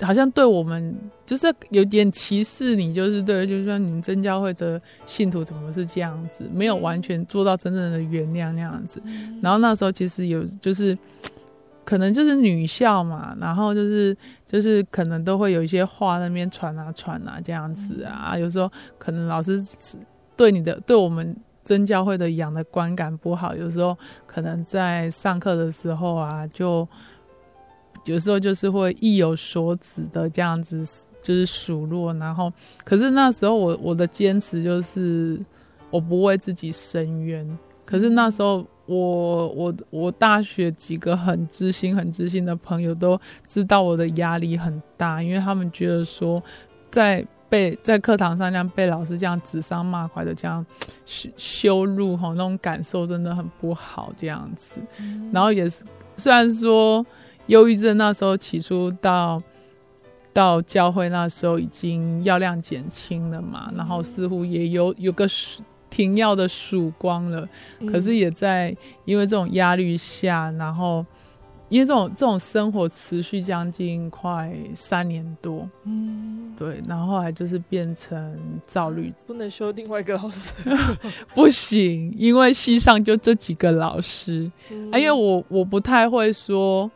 [0.00, 0.92] 好像对我们
[1.24, 9.00] 就是有点歧视你，就是对，就是说你们真教会的信徒怎么是这样子，没有完全做到真正的原谅那样子。
[9.40, 10.98] 然后那时候其实有就是，
[11.84, 14.16] 可能就是女校嘛，然后就是
[14.52, 18.38] 就是可能都会有一些话那边传啊传啊这样子啊。
[18.38, 19.60] 有时候可能老师
[20.36, 21.34] 对你的对我们
[21.64, 26.86] 真教会的养的观感不好，有时候可能在上课的时候啊就。
[28.06, 30.84] 有时候就是会意有所指的这样子，
[31.22, 32.52] 就是数落，然后，
[32.84, 35.40] 可是那时候我我的坚持就是
[35.88, 37.46] 我不为自己伸冤。
[37.92, 46.42] 可是那时候我我我大学几个很知心很知心的朋友都知道我的压力很大，因为他们觉得说
[46.88, 50.64] 在被在课堂上这样被老师这样指桑骂槐的这样
[51.04, 54.80] 羞羞辱哈，那种感受真的很不好这样子。
[55.30, 55.84] 然后也是
[56.16, 57.04] 虽然说。
[57.46, 59.42] 忧郁症那时候起初到
[60.32, 65.26] 到教会那时候已经药量减轻了嘛，然后似乎也有有个
[65.92, 67.46] 停药的曙光了，
[67.86, 68.74] 可是也在
[69.04, 71.04] 因为这种压力下，然后
[71.68, 80.54] 因为这种这种生活持续将近快三年多，嗯，对，然后后来就是变成躁郁， 不能修另外一个老师，
[81.36, 84.50] 不行，因为系上就这几个老师，
[84.90, 86.90] 啊，因为我我不太会说。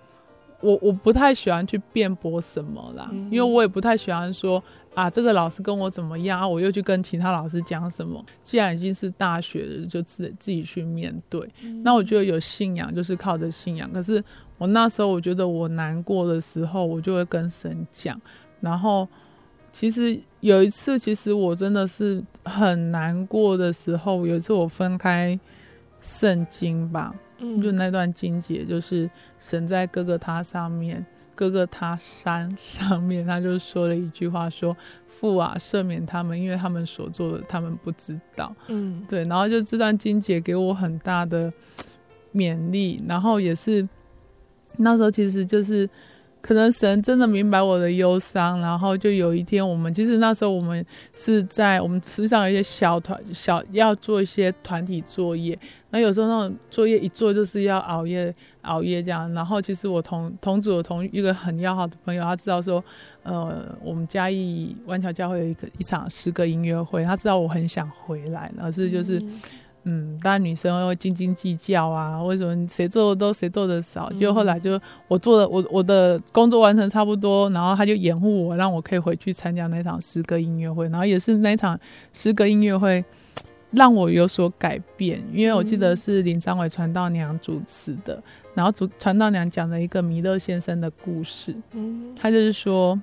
[0.63, 4.61] 我我不太喜欢去辩驳什么啦，嗯、因为我也不太喜欢说
[4.97, 8.25] 啊，这个老师跟我怎么样啊，我又去跟其他老师讲什么。
[8.43, 11.47] 既然已经是大学了，就自自己去面对。
[11.63, 13.93] 嗯、那我觉得有信仰就是靠着信仰。
[13.93, 14.25] 可是
[14.57, 18.19] 我那时候我觉得我难过的时候，我就会跟神讲。
[18.59, 19.07] 然后
[19.71, 25.39] 其实有一次，其实我真的是很难过的时候，有一次我分开
[26.01, 27.15] 圣经吧。
[27.39, 31.05] 嗯，就那段经节，就是神在哥哥他上面，
[31.37, 38.53] 各个他山 上面，他就说了一句话说，说父啊，赦免他们，因为他们所做的，他们不知道。
[38.67, 41.53] 嗯，对，然后就这段经节给我很大的
[42.35, 43.89] 勉励，然后也是
[44.79, 45.89] 那时候其实就是。
[46.43, 55.59] 可能神真的明白我的忧伤，然后就有一天，我们其实那时候我们是在我们实际上有一些小团小要做一些团体作业，
[55.91, 58.33] 那有时候那种作业一做就是要熬夜
[58.67, 59.33] 熬夜这样。
[59.33, 62.85] 然后其实我同同组有同一个很要好的朋友，他知道说，
[63.23, 69.19] 呃，我们嘉义湾桥教会有一个一场诗歌音乐会，他知道我很想回来，而是就是。
[69.21, 69.41] 嗯
[69.89, 74.11] 嗯，当然女生会斤斤计较啊，为什么谁做的多谁做的少？
[74.15, 80.89] 就后来就我做的，我我的工作完成差不多，然后他就掩护我，让我可以回去参加那场诗歌音乐会。
[80.89, 81.79] 然后也是那场
[82.13, 83.05] 诗歌音乐会
[83.71, 88.23] 让我有所改变，因为我记得是林章伟传道娘主持的，
[88.55, 91.55] 然后主传道娘讲了一个弥勒先生的故事。
[91.73, 93.01] 嗯，他就是说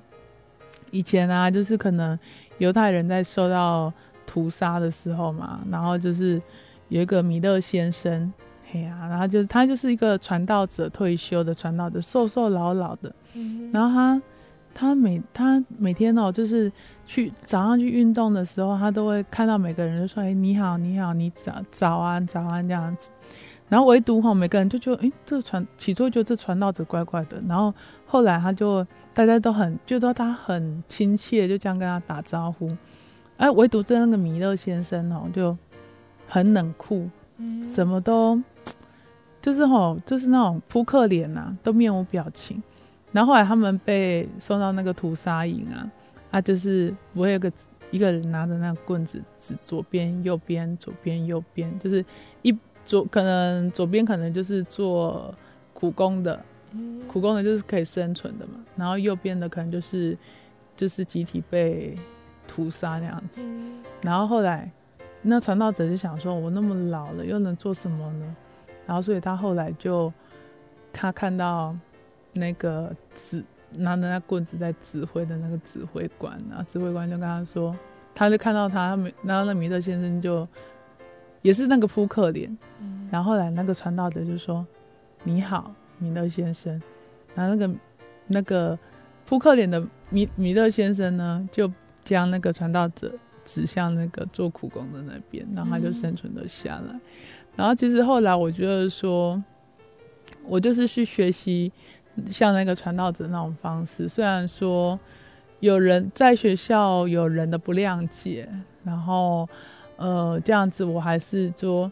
[0.90, 2.18] 以前啊，就是可能
[2.58, 3.92] 犹太人在受到
[4.26, 6.40] 屠杀的时候嘛，然后就是。
[6.90, 8.30] 有一个弥勒先生，
[8.70, 13.12] 嘿呀、啊，然后就是他就是一个传道者，退休的传道者，瘦瘦老老的。
[13.32, 14.22] 嗯、然后他
[14.74, 16.70] 他每他每天哦，就是
[17.06, 23.10] 去早上去运动的时候，他都会看到每个人就说：“哎，你好，你好，你早早安，早安这样子。”
[23.70, 27.72] 然后唯独哈，每个人就觉得：“哎，这个传起初觉得这传道者怪怪的。”然后
[28.06, 32.68] 后来他就大家都很就说他很亲切，就这样跟他打招呼。
[33.36, 35.56] 哎，唯独这那个弥勒先生哦，就。
[36.26, 37.06] 很冷酷，
[37.36, 38.40] 嗯什么都
[39.42, 42.62] 就是吼，就是那种扑克脸呐、啊，都面无表情。
[43.14, 45.88] 然后后来他们被送到那个屠杀营啊，
[46.32, 47.50] 啊，就是不会有个
[47.92, 52.04] 一个人拿着那个棍子，指左边右边左边右边，就是
[52.42, 52.52] 一
[52.84, 55.32] 左可能左边可能就是做
[55.72, 56.44] 苦工的，
[57.06, 60.18] 苦工的就是可以生存的嘛，然后右边的可能就是
[60.76, 61.96] 就是集体被
[62.48, 63.44] 屠杀那样子。
[64.02, 64.68] 然后后来
[65.22, 68.36] 那传道者就想说，我那么老了，又能做什么呢？
[68.86, 70.12] 然后所以他后来就
[70.92, 71.74] 他看到
[72.34, 72.94] 那个
[73.28, 77.76] 指拿着那棍子在指挥的那个指挥官，然后指挥官就跟他说，
[78.14, 80.46] 他就看到他，然后那米勒先生就。
[81.42, 82.56] 也是那个扑克脸，
[83.10, 84.66] 然后后来那个传道者就说
[85.24, 86.80] ：“你好，米勒先生。”
[87.36, 87.74] 然后那个
[88.28, 88.78] 那个
[89.26, 91.70] 扑克脸的米米勒先生呢，就
[92.02, 93.12] 将那个传道者
[93.44, 96.94] 指向那个做苦工的那边，然后他就生存了下来。
[96.94, 97.00] 嗯、
[97.56, 99.44] 然后其实后来我觉得说，
[100.46, 101.70] 我就是去学习
[102.30, 104.98] 像那个传道者那种方式，虽然说
[105.60, 108.48] 有人在学校有人的不谅解，
[108.84, 109.48] 然后。
[109.96, 111.90] 呃，这样子我还是说，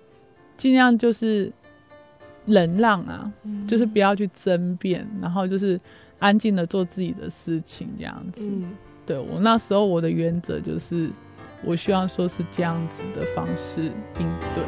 [0.57, 1.53] 尽量就是
[2.47, 5.81] 忍让啊，嗯、就是不要去争辩，然后就是
[6.19, 8.51] 安静的做自己的事情，这样子。
[8.53, 8.73] 嗯、
[9.07, 11.11] 对，我那时候我的原则就是，
[11.65, 13.85] 我希望说是这样子的方式
[14.19, 14.65] 应对。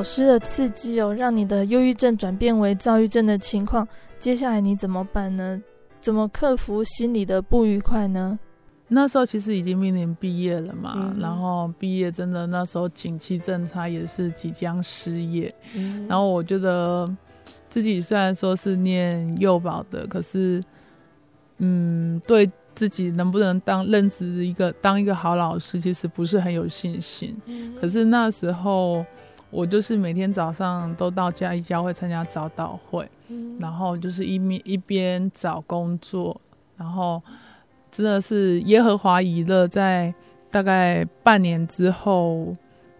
[0.00, 3.86] 老师的刺激哦，让你的忧郁症转变为躁郁症的情况，
[4.18, 5.60] 接下来你怎么办呢？
[6.00, 8.38] 怎么克服心里的不愉快呢？
[8.88, 15.54] 那时候其实已经面临毕业了嘛，嗯、然后毕业真的那时候景气正差，也是即将失业。
[15.74, 17.06] 嗯、然后我觉得
[17.68, 20.64] 自己虽然说是念幼保的，可是
[21.58, 27.36] 嗯，对自己能不能当任职一个当一个好老师，其实不是很有信心。
[27.44, 29.04] 嗯、可是那时候。
[29.50, 36.40] 我就是每天早上都到嘉义教会参加早祷会，嗯、然后就是一面一边找工作，
[36.76, 37.20] 然后
[37.90, 40.14] 真的是耶和华娱乐，在
[40.50, 42.54] 大概半年之后，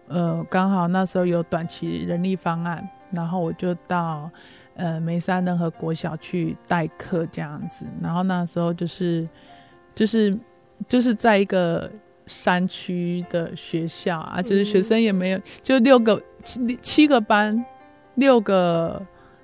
[0.07, 4.29] 呃，刚好那时候有短期人力方案，然后我就到
[4.75, 9.27] 呃梅山仁和国小去代课这样子，然后那时候就是
[9.95, 10.37] 就是
[10.87, 11.89] 就是在一个。
[12.27, 17.63] 山区的学校啊，就是学生也没有，就六个七七个班，
[18.15, 19.01] 六个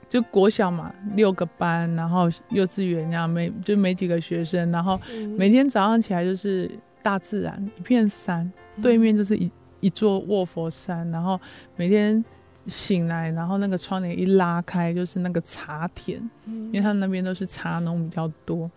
[0.10, 5.00] 就国小嘛，六个班，然后幼稚园那样没就没几个学生，然后
[5.38, 6.70] 每天早上起来就是
[7.02, 11.40] 大自然一片山，对面就是一一座卧佛山，然后
[11.76, 12.24] 每天
[12.68, 18.70] 醒来，然后那个窗帘一拉开就是那个茶田，因为他那边都是茶农比较多。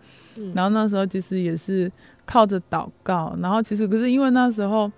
[0.53, 1.91] 然后那时候其实也是
[2.25, 4.89] 靠着祷告，然后其实可是因为那时候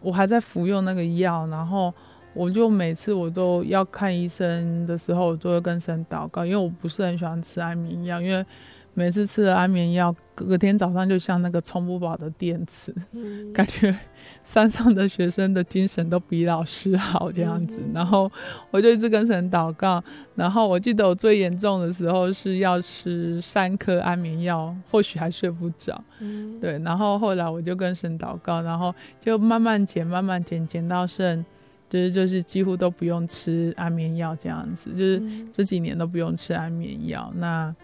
[0.00, 1.92] 我还在服用那个药，然后
[2.34, 8.44] 我就每次我都要看医生的时候，我都会跟神祷告，因为我不是很喜欢吃安眠药，因为。
[8.92, 13.96] 每次吃了安眠药，隔天早上就像那个充不饱的电池，嗯、感觉
[14.42, 17.80] 山上的学生的精神都比老师好这样子。
[17.80, 18.30] 嗯、然后
[18.72, 20.02] 我就一直跟神祷告。
[20.34, 26.02] 然后我记得我最严重的时候是要吃三颗安眠药，或许还睡不着。
[26.18, 26.76] 嗯、对。
[26.80, 31.42] 然后后来我就跟神祷告，然后就慢慢减，慢慢减，减到剩，
[31.90, 34.90] 就是就是几乎都不用吃安眠药这样子。
[34.92, 35.22] 就是
[35.52, 37.30] 这几年都不用吃安眠药。
[37.36, 37.74] 那。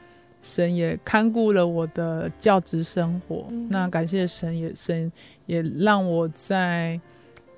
[0.42, 5.10] 神也看顾了我的教职生活，嗯、那感谢神也神
[5.46, 7.00] 也让我在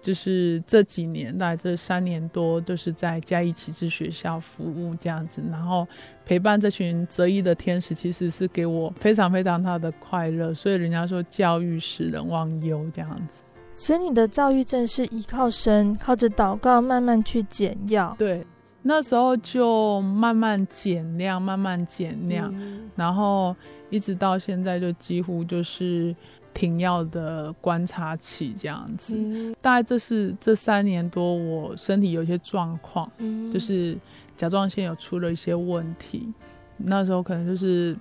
[0.00, 5.86] 就是这几年，大概这三年多就是在嘉义启智学校服务这样子，然后
[6.24, 10.54] 陪伴这群择一的天使，其实是给我非常非常大的快乐。
[10.54, 13.42] 所以人家说教育使人忘忧这样子。
[13.78, 18.14] 所以你的躁郁症是依靠神，靠着祷告慢慢去减药。
[18.18, 18.44] 对。
[18.80, 23.54] 那时候就慢慢减量，慢慢减量，嗯、然后
[23.90, 26.14] 一直到现在就几乎就是
[26.54, 29.14] 停药的观察期这样子。
[29.16, 33.98] 嗯、大概这是这三年多我身体有一些状况，嗯、就是
[34.36, 36.32] 甲状腺有出了一些问题。
[36.78, 37.94] 那时候可能就是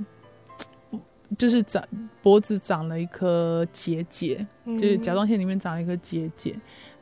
[1.38, 1.84] 就是长
[2.21, 6.55] 脖子长了一颗结节，嗯、就是甲状腺里面长了一颗结节。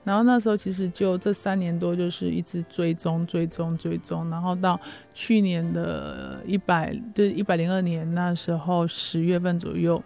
[0.04, 4.80] 然后那时候其实就这三年多，就是一直追踪、追踪、追踪，然后到
[5.16, 10.00] 去年的一百，就是一百零二年那时候十月份左右，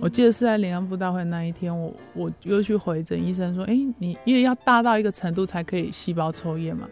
[0.00, 6.88] 我记得是在联安部大会那一天，我我又去回诊，医生说，哎，你因为要大到一个程度才可以细胞抽验嘛，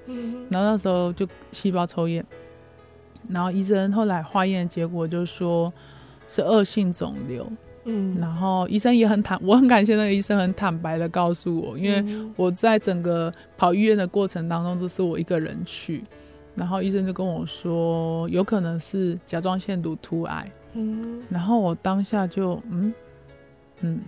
[0.51, 2.27] 然后那时候就细胞抽验，
[3.29, 5.73] 然后医生后来化验结果就说
[6.29, 7.51] 是恶性肿瘤。
[7.85, 16.05] 嗯，然后医生也很坦， 我很感谢那个医生很坦白的告诉我，因为我在整个跑医院的过程当中，这是我一个人去，
[16.55, 22.93] 然后医生就跟我说，有可能是甲状腺毒突癌，嗯，然后我当下就嗯
[23.81, 24.01] 嗯。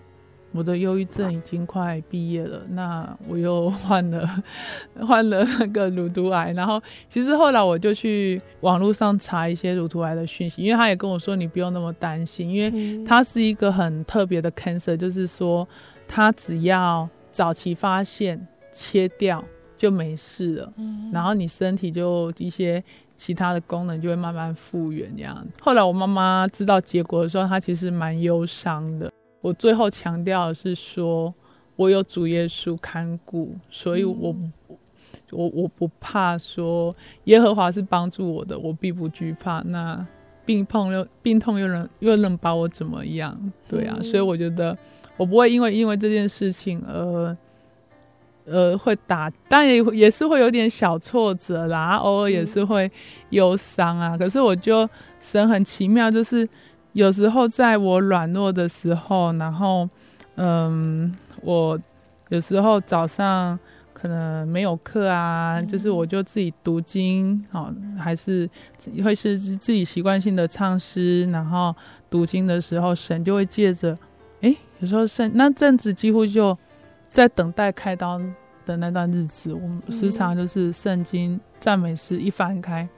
[0.53, 4.29] 我的忧郁症已经快毕业了，那我又患了
[5.07, 15.67] 患了那个乳突癌，然后其实后来我就去网络上查一些乳突癌的讯息，因为他也跟我说你不用那么担心，因为它是一个很特别的 cancer，就是说
[16.09, 19.45] 它只要早期发现切掉
[19.79, 20.73] 就没事了，
[21.13, 22.83] 然后你身体就一些
[23.17, 25.47] 其他的功能就会慢慢复原这样。
[25.61, 29.11] 后来我妈妈知道结果的时候，她其实蛮忧伤的。
[29.43, 31.33] 我最后强调的是说，
[31.75, 34.53] 我有主耶稣看顾，所以我、嗯、
[35.31, 39.63] 我我不怕说耶和华是帮助我的，我必不惧怕。
[39.63, 40.07] 那
[40.45, 43.35] 病痛又病痛又能又能把我怎么样？
[43.67, 44.77] 对啊，嗯、所以我觉得
[45.17, 47.35] 我不会因为因为这件事情而
[48.45, 52.91] 呃会打，但也也是会有点小挫折啦，偶尔也是会
[53.31, 54.17] 忧伤啊。
[54.17, 54.87] 嗯、可是我就
[55.19, 56.47] 神很奇妙，就是。
[56.93, 59.89] 有时候在我软弱的时候，然后，
[60.37, 61.79] 嗯，我
[62.29, 63.59] 有时候早上
[63.93, 68.49] 可能没有课啊，嗯、就是我就自己读经，哦，还是
[69.05, 71.75] 会是自己习惯性的唱诗，然后
[72.09, 73.97] 读经的时候，神就会借着，
[74.41, 76.57] 诶，有时候圣那阵子几乎就
[77.09, 78.21] 在等待开刀
[78.67, 82.89] 的那段日子，我们时常就是圣经赞美诗一翻开，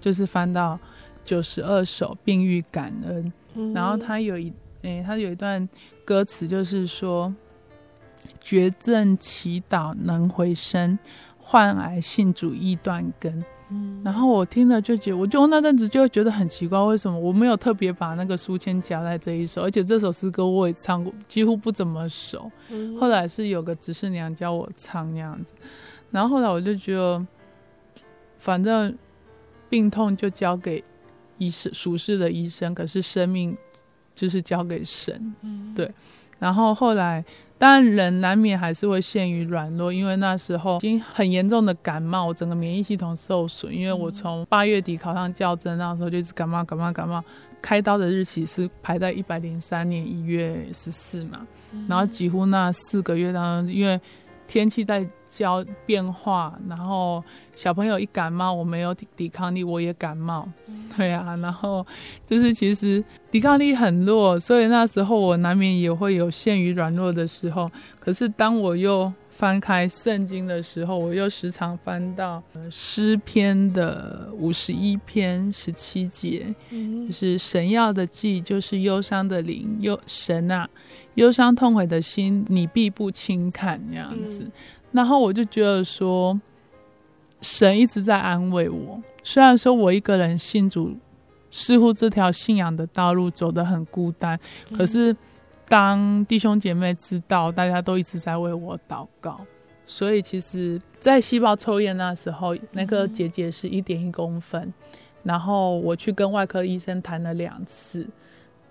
[0.00, 0.78] 就是翻到
[1.24, 3.32] 九十二首，并欲感恩。
[3.74, 5.68] 然后他有一，诶、欸，他有一段
[6.04, 7.34] 歌词，就是说，
[8.40, 10.98] 绝症祈祷能回生，
[11.38, 13.44] 患癌信主易断根。
[13.68, 22.50] 嗯，然后我听了就觉得，我就那阵子就会觉得很奇怪，为什么我没有特别把那个书签夹在这一首，而且这首诗歌我也唱过，几乎不怎么熟。
[22.70, 25.54] 嗯，后来是有个执事娘教我唱那样子，
[26.10, 27.26] 然后后来我就觉得，
[28.38, 28.96] 反正
[29.70, 30.82] 病痛就交给。
[31.42, 33.56] 医生属世的医生，可是生命
[34.14, 35.90] 就是交给神，嗯、对。
[36.38, 37.24] 然后后来，
[37.56, 43.72] 当然人难免还是会陷于软弱，因为那时候已经很严重的感冒，我整个免疫系统受损。
[43.72, 47.22] 因为我从八月底考上教甄，那时候就一直感冒、感冒、感冒。
[47.60, 54.00] 开刀的日期是排在一百零三年一月十四嘛，嗯、然后几乎那四个月当中，因为
[54.48, 57.24] 天气在交变化，然后
[57.56, 61.84] 小朋友一感冒，我没有抵抵抗力，我也感冒，嗯、对啊，然后
[62.26, 67.70] 就是其实抵抗力很弱，所以那时候我难免也会有陷于软弱的时候。
[67.98, 80.68] 可是当我又翻开圣经的时候，我又时常翻到诗篇的五十一篇十七节，嗯、就是神要的祭，就是忧伤的灵，忧神啊，
[81.14, 84.42] 忧伤痛悔的心，你必不轻看这样子。
[84.42, 84.52] 嗯
[84.92, 86.38] 然后我就觉得说，
[87.40, 89.00] 神一直在安慰我。
[89.24, 90.94] 虽然说我一个人信主，
[91.50, 94.38] 似乎这条信仰的道路走得很孤单，
[94.70, 95.16] 嗯、可是
[95.68, 99.40] 当弟兄姐妹知道，大家都一直在为我祷告。
[99.86, 104.72] 所以其实，在细胞抽验那时候，那个结节是一点一公分，嗯、
[105.24, 108.06] 然后我去跟外科医生谈了两次。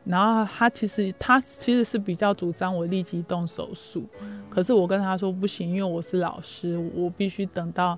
[0.04, 7.95] 然后他其实他其实是比较主张我立即动手术，嗯、可是我跟他说不行，因为我是老师，我必须等到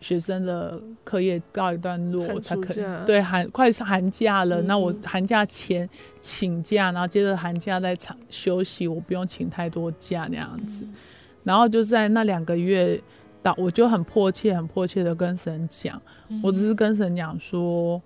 [0.00, 2.84] 学生的课业告一段落我才可以。
[3.04, 5.86] 对，寒快是寒假了，嗯、那我寒假前
[6.18, 10.82] 请假，然后接着寒假再长休息，我不用请太多假那样子。
[10.84, 10.94] 嗯、
[11.42, 12.98] 然后就在那两个月，
[13.42, 18.00] 到我就很迫切、很迫切的跟神讲，嗯、我只是跟神讲说，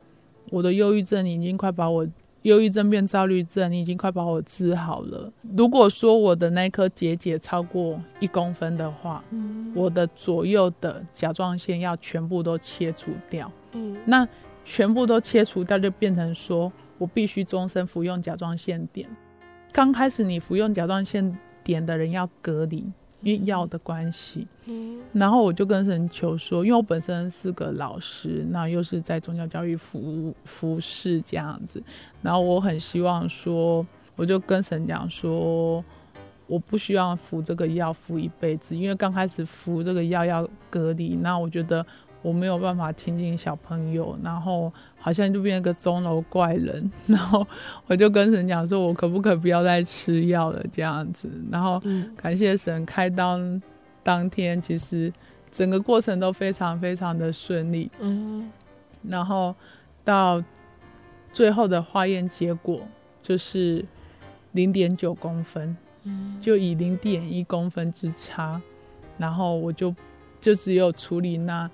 [0.50, 2.04] 我的忧郁症已经快把我。
[2.48, 5.30] 忧郁症变躁郁症，你已经快把我治好了。
[5.56, 13.52] 如果说我的那颗结节超过一公分的话，嗯、我的左右的甲状腺要全部都切除掉。
[13.72, 14.26] 嗯，那
[14.64, 19.06] 全部都切除掉，就变成说我必须终身服用甲状腺碘。
[19.70, 22.84] 刚开始你服用甲状腺碘的人要隔离。
[23.22, 31.82] 因为药的关系，嗯，然后我就跟神求说，因为我本身是个老师，那又是在宗教教育服务服侍这样子，
[32.22, 35.84] 然后我很希望说，我就跟神讲说，
[36.46, 41.84] 我不需要服这个药服一辈子，因为刚开始服这个药要隔离，那我觉得。
[42.20, 47.46] 我没有办法亲近小朋友，然后好像就变成个钟楼怪人，然后
[47.86, 51.30] 我就跟神讲说，我可不可以不要再吃药了这样子？
[51.48, 51.80] 然后
[52.16, 53.38] 感谢神，开刀
[54.02, 55.12] 当天其实
[55.52, 57.88] 整个过程都非常非常的顺利。
[58.00, 58.50] 嗯，
[59.02, 59.54] 然后
[60.02, 60.42] 到
[61.32, 62.80] 最后的化验结果
[63.22, 63.84] 就是
[64.52, 68.60] 零点九公分，嗯，就以零点一公分之差，
[69.16, 69.94] 然后我就
[70.40, 71.70] 就只有处理那。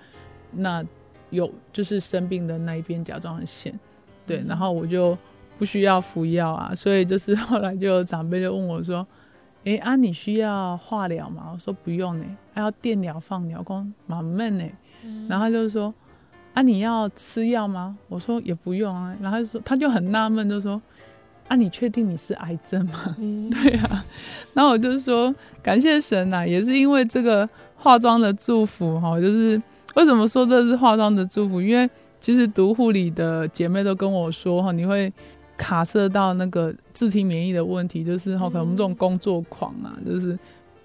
[0.57, 0.85] 那
[1.31, 3.79] 有就是生病的那一边甲状腺，
[4.27, 5.17] 对，然后我就
[5.59, 6.73] 不需要服药啊。
[6.77, 9.07] 所以就是后来就有长辈就问我说
[9.65, 14.65] ：“哎，啊，你需要化疗吗？”我说：“不用呢，还要电疗、放疗，光蛮闷呢。”
[15.29, 15.93] 然后他就说
[16.55, 20.81] ：“啊，你要吃药吗？”我说：“也不用啊。”然后他就说他就很纳闷，就说
[21.49, 24.05] ：“啊，你确定你是癌症吗？”嗯、 对啊。
[24.55, 29.61] 然后我就说：“感谢神呐、啊，也是因为这个化妆的祝福哈，就是
[29.97, 31.61] 为什么说这是化妆的祝福？
[31.61, 31.89] 因为
[32.21, 35.13] 其实读护理的姐妹都跟我说哈，你会
[35.57, 40.39] 卡摄到那个自体免疫的问题，就是哈，可能我们这种工作狂啊，就是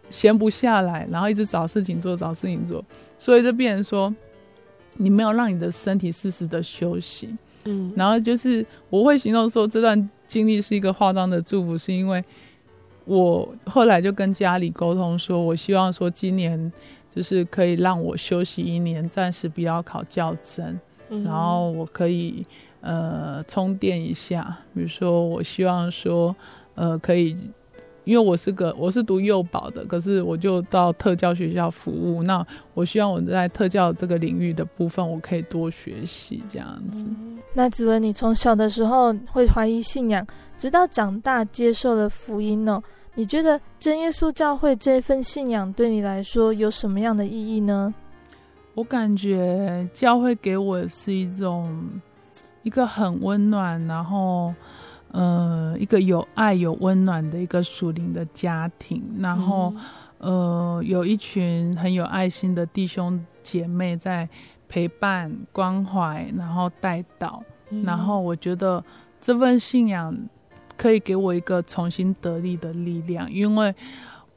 [0.10, 2.84] 闲不下来，然后一直找事情做，找事情做。”
[3.18, 4.14] 所以就变成说，
[4.97, 7.36] 你没有让你的身体适时的休息，
[7.66, 12.24] 嗯，然后就是我会形容说这段经历是一个化妆的祝福，是因为
[13.05, 16.72] 我后来就跟家里沟通说，我希望说今年
[17.20, 22.45] 就是可以让我休息一年，暂时不要考教甄，嗯，然后我可以
[22.80, 26.34] 呃充电一下，比如说我希望说
[26.76, 27.36] 呃可以。
[28.05, 32.24] 因为我是个我是读幼保的，可是我就到特教学校服务。
[32.24, 32.43] 那
[32.74, 37.05] 我希望我在特教这个领域的部分，我可以多学习这样子。
[37.07, 40.26] 嗯、那子文，你从小的时候会怀疑信仰，
[40.57, 42.82] 直到长大接受了福音呢？
[43.20, 47.93] 你觉得真耶稣教会这份信仰对你来说有什么样的意义呢？
[48.74, 51.99] 我感觉教会给我是一种
[52.63, 54.53] 一个很温暖，然后。
[55.11, 59.74] 呃，一个有爱、有温暖的一个属灵的家庭，然后，
[60.20, 64.30] 嗯、呃，有一群很有爱心的弟兄姐妹在
[64.67, 67.41] 陪伴、关怀，然后带导，
[67.72, 68.84] 嗯、然后我觉得
[69.20, 70.15] 这份信仰
[70.80, 73.76] 可以给我一个重新得力的力量，因为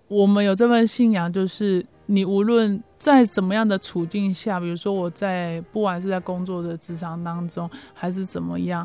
[0.09, 8.85] 我们有这份信仰，就是你无论在怎么样的处境下，比如说我在不管是在工作的职场当中，还是怎么样。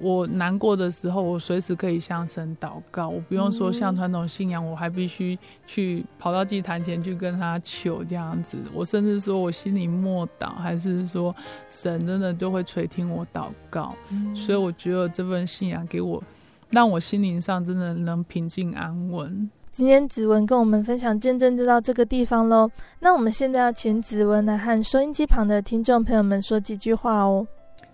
[0.00, 8.58] 我难过的时候，我随时可以向神祷告，我不用说像传统信仰，我还必须去跑到祭坛前去跟他求这样子。
[8.72, 11.34] 我甚至说我心里默祷，还是说
[11.68, 13.94] 神真的就会垂听我祷告。
[14.34, 16.22] 所以我觉得这份信仰给我，
[16.70, 19.50] 让我心灵上真的能平静安稳。
[19.70, 22.68] 今天子文跟我们分享见证就到这个地方喽。
[23.00, 27.46] 那我们现在要请子文来和收音机旁的听众朋友们说几句话哦。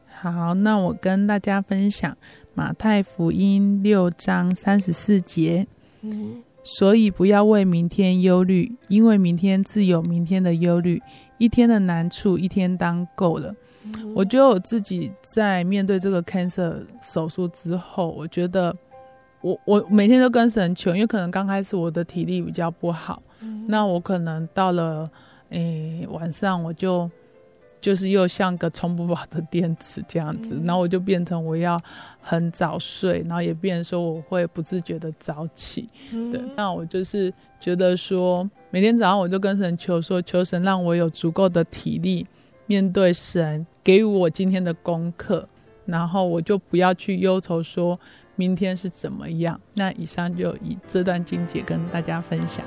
[0.09, 2.17] 好，那我跟大家分享
[2.55, 5.67] 马太福音六章三十四节。
[6.01, 11.03] 嗯，所以不要为明天忧虑，因为明天自有明天的忧虑。
[11.37, 13.55] 一天的难处，一天当够了。
[13.85, 18.75] 嗯，我觉得我自己在面对这个 cancer 手术之后，我觉得
[19.41, 25.11] 我我每天都跟神求，因为可能刚开始我的体力比较不好，嗯，那我可能到了
[25.51, 27.11] 诶、欸、晚上我就。
[27.81, 31.79] 就是又像个充不饱的电池这样子，然后我就变成我要
[32.19, 35.87] 很早睡，然后也变成说我会不自觉的早起。
[36.11, 37.31] 对，那我就是
[37.61, 42.27] 觉得说，每天早上我就跟神求说，求神让我有足够的体力
[42.67, 45.49] 面对神给予我今天的功课，
[45.87, 47.99] 然后我就不要去忧愁说
[48.37, 49.61] 明天是怎么样。
[49.75, 52.65] 那以上就以这段经节跟大家分享。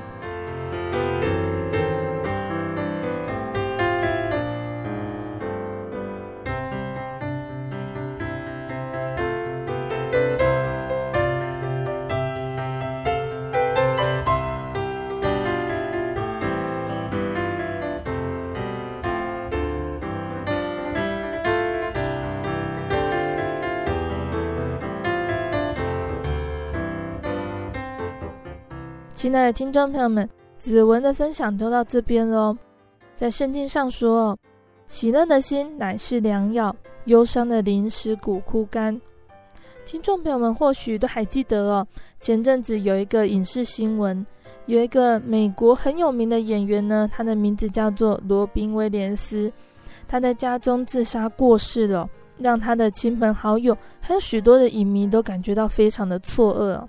[29.18, 32.56] 亲爱的听众朋友们，子文的分享都到这边喽。
[33.16, 34.38] 在圣经上说
[34.88, 39.02] ：“喜乐的心乃是良药，忧伤的灵使骨枯干。”
[39.88, 41.88] 听众朋友们或许都还记得哦，
[42.20, 44.24] 前阵子有一个影视新闻，
[44.68, 49.52] 有一个美国很有名的演员呢，他的名字叫做罗宾威廉斯，
[50.08, 52.08] 他在家中自杀过世了，
[52.38, 56.88] 让他的亲朋好友还有许多的影迷都感觉到非常的错愕。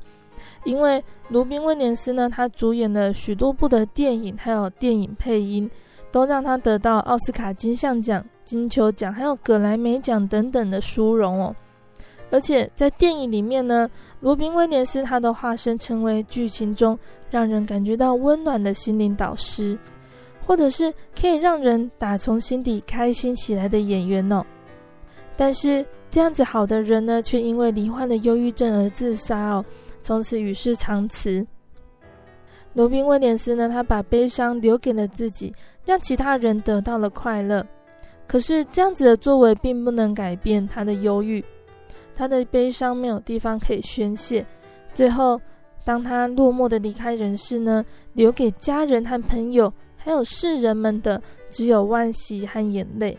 [0.69, 5.69] 因为罗宾威廉斯呢，他主演了许多部的电影，还有电影配音，
[6.12, 11.57] 都让他得到奥斯卡金像奖、金球奖，还有葛莱美奖等等的殊荣哦。
[12.31, 13.89] 而且在电影里面呢，
[14.21, 16.99] 罗宾威廉斯他的化身成为剧情中
[17.31, 19.79] 让人感觉到温暖的心灵导师，
[20.45, 24.45] 或者是可以让人打从心底开心起来的演员哦。
[25.35, 29.64] 但是这样子好的人呢，却因为罹患的忧郁症而自杀哦。
[30.09, 31.47] 从此与世长辞。
[32.73, 35.55] 罗宾威廉斯呢，他把悲伤留给了自己，
[35.85, 37.63] 让其他人得到了快乐。
[38.27, 41.45] 可是这样子的作为并不能改变他的忧郁。
[42.17, 44.47] 他的悲伤没有地方可以宣泄。
[44.95, 45.39] 最后，
[45.85, 47.85] 当他落寞的离开人世呢，
[48.15, 53.19] 留给家人和朋友，还有世人们的，只有惋惜和眼泪。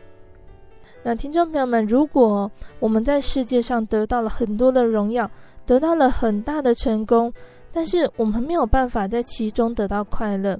[1.03, 5.29] 那听众朋友们，如果我们在世界上得到了很多的荣耀，
[5.69, 7.31] 得到了很大的成功，
[7.71, 10.59] 但是我们没有办法在其中得到快乐，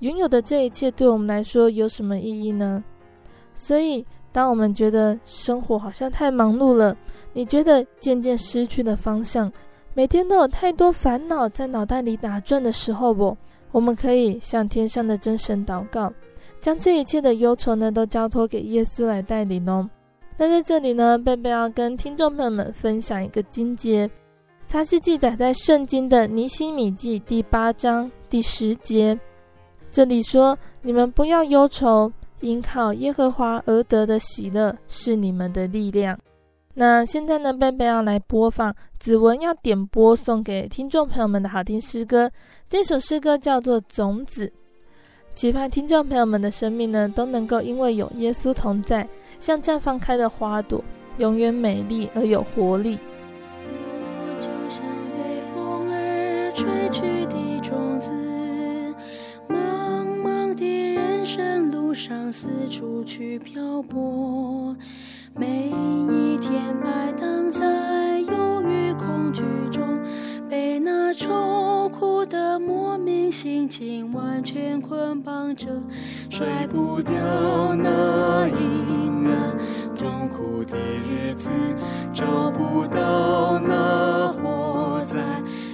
[0.00, 2.84] 拥有的这一切对我们来说有什么意义呢？
[3.54, 6.94] 所以，当我们觉得生活好像太忙碌了，
[7.32, 9.50] 你觉得渐渐失去了方向，
[9.94, 13.34] 每天都有太多烦恼在脑袋里打转的时候，不，
[13.72, 16.12] 我们可以向天上的真神祷告。
[16.60, 19.88] 将这一切的忧愁呢，都交托给耶稣来带领哦。
[20.36, 24.10] 那在这里呢，贝贝要跟听众朋友们分享一个金节，
[24.66, 29.18] 它是记载在圣经的尼希米记第八章第十节。
[29.92, 36.18] 这里说：“你们不要忧愁，因靠耶和华而得的喜乐是你们的力量。”
[36.74, 42.28] 那现在呢，贝贝要来播放子文要点播送给听众朋友们的好听诗歌。
[42.68, 44.46] 这首诗歌叫做《种子》。
[45.32, 49.08] 期盼听众朋友们的生命呢，都能够因为有耶稣同在，
[49.38, 50.82] 像绽放开的花朵，
[51.18, 52.98] 永远美丽而有活力。
[54.64, 54.82] 就像
[55.14, 58.10] 被风儿吹去的种子，
[59.46, 64.74] 茫茫的人生路上四处去漂泊，
[65.34, 69.83] 每一天摆荡在忧郁恐惧中。
[70.54, 75.66] 被那愁苦的莫名心情完全捆绑着，
[76.30, 77.12] 甩不掉
[77.74, 79.58] 那阴暗
[79.96, 81.50] 痛苦的日子，
[82.12, 85.18] 找不到那活在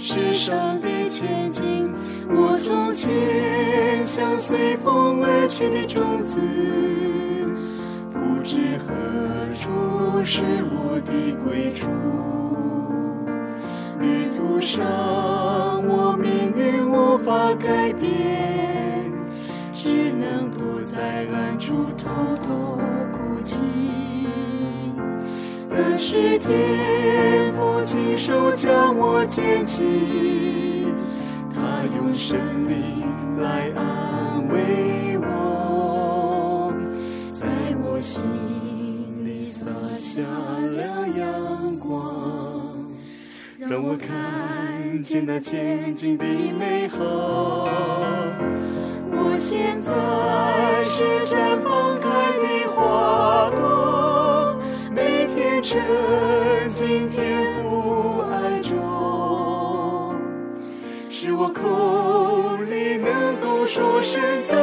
[0.00, 1.92] 世上的前景。
[2.30, 3.10] 我从前
[4.06, 6.40] 像随风而去的种子，
[8.14, 8.94] 不知何
[9.52, 10.40] 处是
[10.72, 11.12] 我的
[11.44, 11.90] 归处。
[14.00, 14.82] 旅途上，
[15.86, 19.12] 我命运无法改变，
[19.74, 22.08] 只能躲在暗处偷
[22.42, 22.78] 偷
[23.12, 23.60] 哭泣。
[25.68, 30.88] 但是天父亲手将我捡起，
[31.54, 31.60] 他
[31.94, 33.04] 用生命
[33.38, 34.89] 来安慰
[43.70, 46.24] 让我看见那前景的
[46.58, 47.68] 美好。
[49.12, 49.92] 我现在
[50.82, 52.08] 是绽放开
[52.42, 54.58] 的花朵，
[54.90, 55.80] 每天沉
[56.68, 60.16] 浸天父爱中，
[61.08, 64.58] 使我口里能够说声赞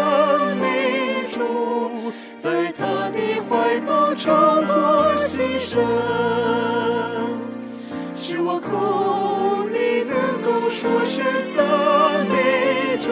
[0.58, 4.36] 美主，在他的怀抱重
[4.68, 5.82] 获新生。
[8.50, 13.12] 我口里能够说声赞美主，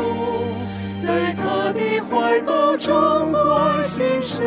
[1.06, 2.94] 在他的怀抱中
[3.34, 4.46] 我心神。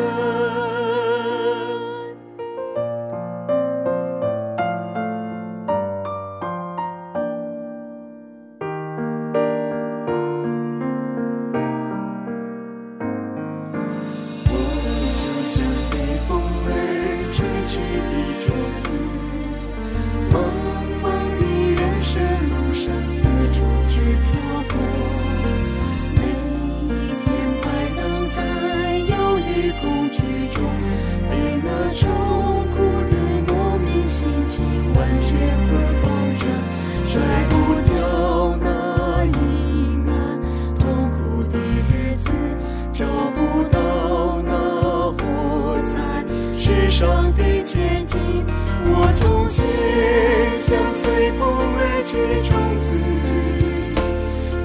[52.09, 52.89] 去种子，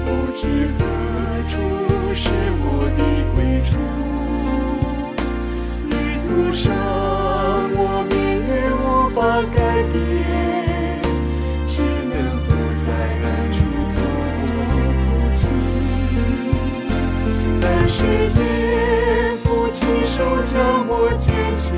[0.02, 0.46] 不知
[0.78, 0.80] 何
[1.46, 1.52] 处
[2.14, 2.30] 是
[2.62, 2.64] 我
[2.96, 3.00] 的
[3.34, 3.76] 归处。
[5.90, 5.92] 旅
[6.24, 6.72] 途上，
[7.74, 7.78] 我
[8.08, 8.16] 命
[8.48, 9.20] 运无法
[9.54, 9.58] 改
[9.92, 9.94] 变，
[11.66, 11.72] 只
[12.08, 12.12] 能
[12.46, 12.48] 躲
[12.80, 12.88] 在
[13.20, 13.60] 暗处
[13.92, 13.94] 偷
[14.48, 14.48] 偷
[15.04, 15.38] 哭泣。
[17.60, 20.56] 但是，天父亲手将
[20.88, 21.74] 我捡起。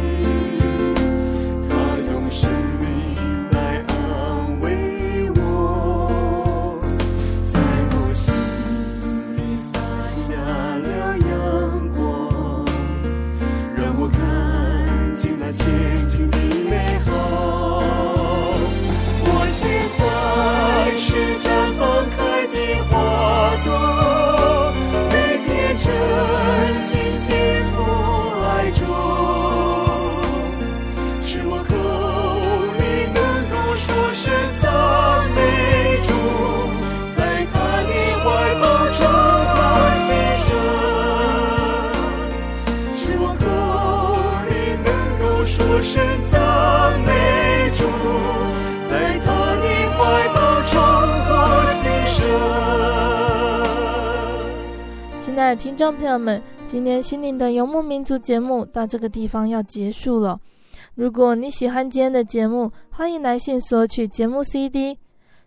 [55.37, 60.41] 亲爱的听众朋友们，今天心灵的游牧民族节目到这个地方要结束了。
[60.95, 64.99] 如果你喜欢今天的节目，欢迎来信索取节目 CD。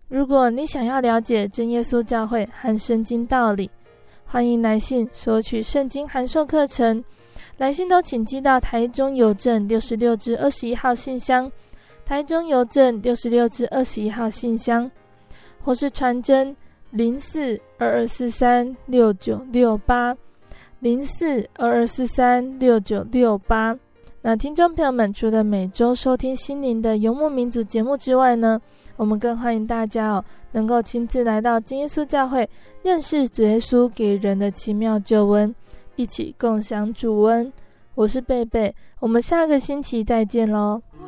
[0.08, 3.72] 如果你想要了解真耶稣教会和圣经道理，
[4.26, 7.04] 欢迎来信索取圣经函授课程。
[7.58, 11.52] 来信都请寄到台中邮政六十六至二十一号信箱，
[12.06, 14.92] 台中邮政六十六至二十一号信箱，
[15.64, 16.56] 或是传真
[16.92, 20.16] 零四二二四三六九六八
[20.80, 23.78] 零四二二四三六九六八。
[24.22, 28.60] 那听众朋友们，除了每周收听心灵的游牧民族节目之外呢，
[28.98, 32.50] 我们更欢迎大家哦，能够亲自来到金耶稣教会，
[32.84, 35.56] 认识主耶稣给人的奇妙救恩，
[35.96, 37.54] 一起共享主恩。
[37.96, 40.82] 我是贝贝，我们下个星期再见喽。
[40.98, 41.06] 我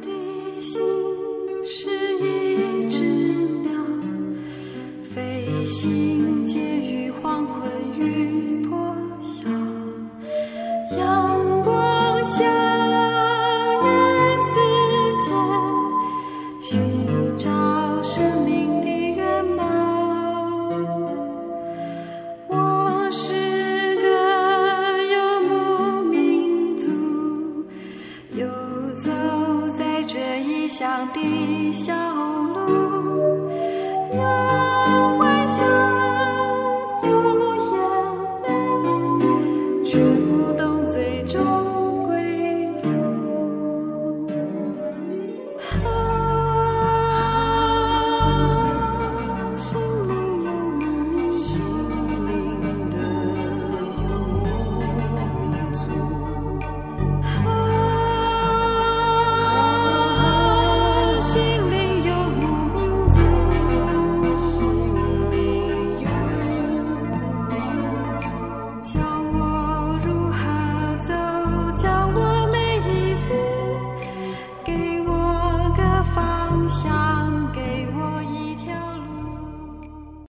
[0.00, 0.80] 的心
[1.64, 2.05] 是
[5.66, 9.50] 飞行介于黄昏与破晓，
[10.96, 12.22] 阳光。
[12.22, 12.65] 下。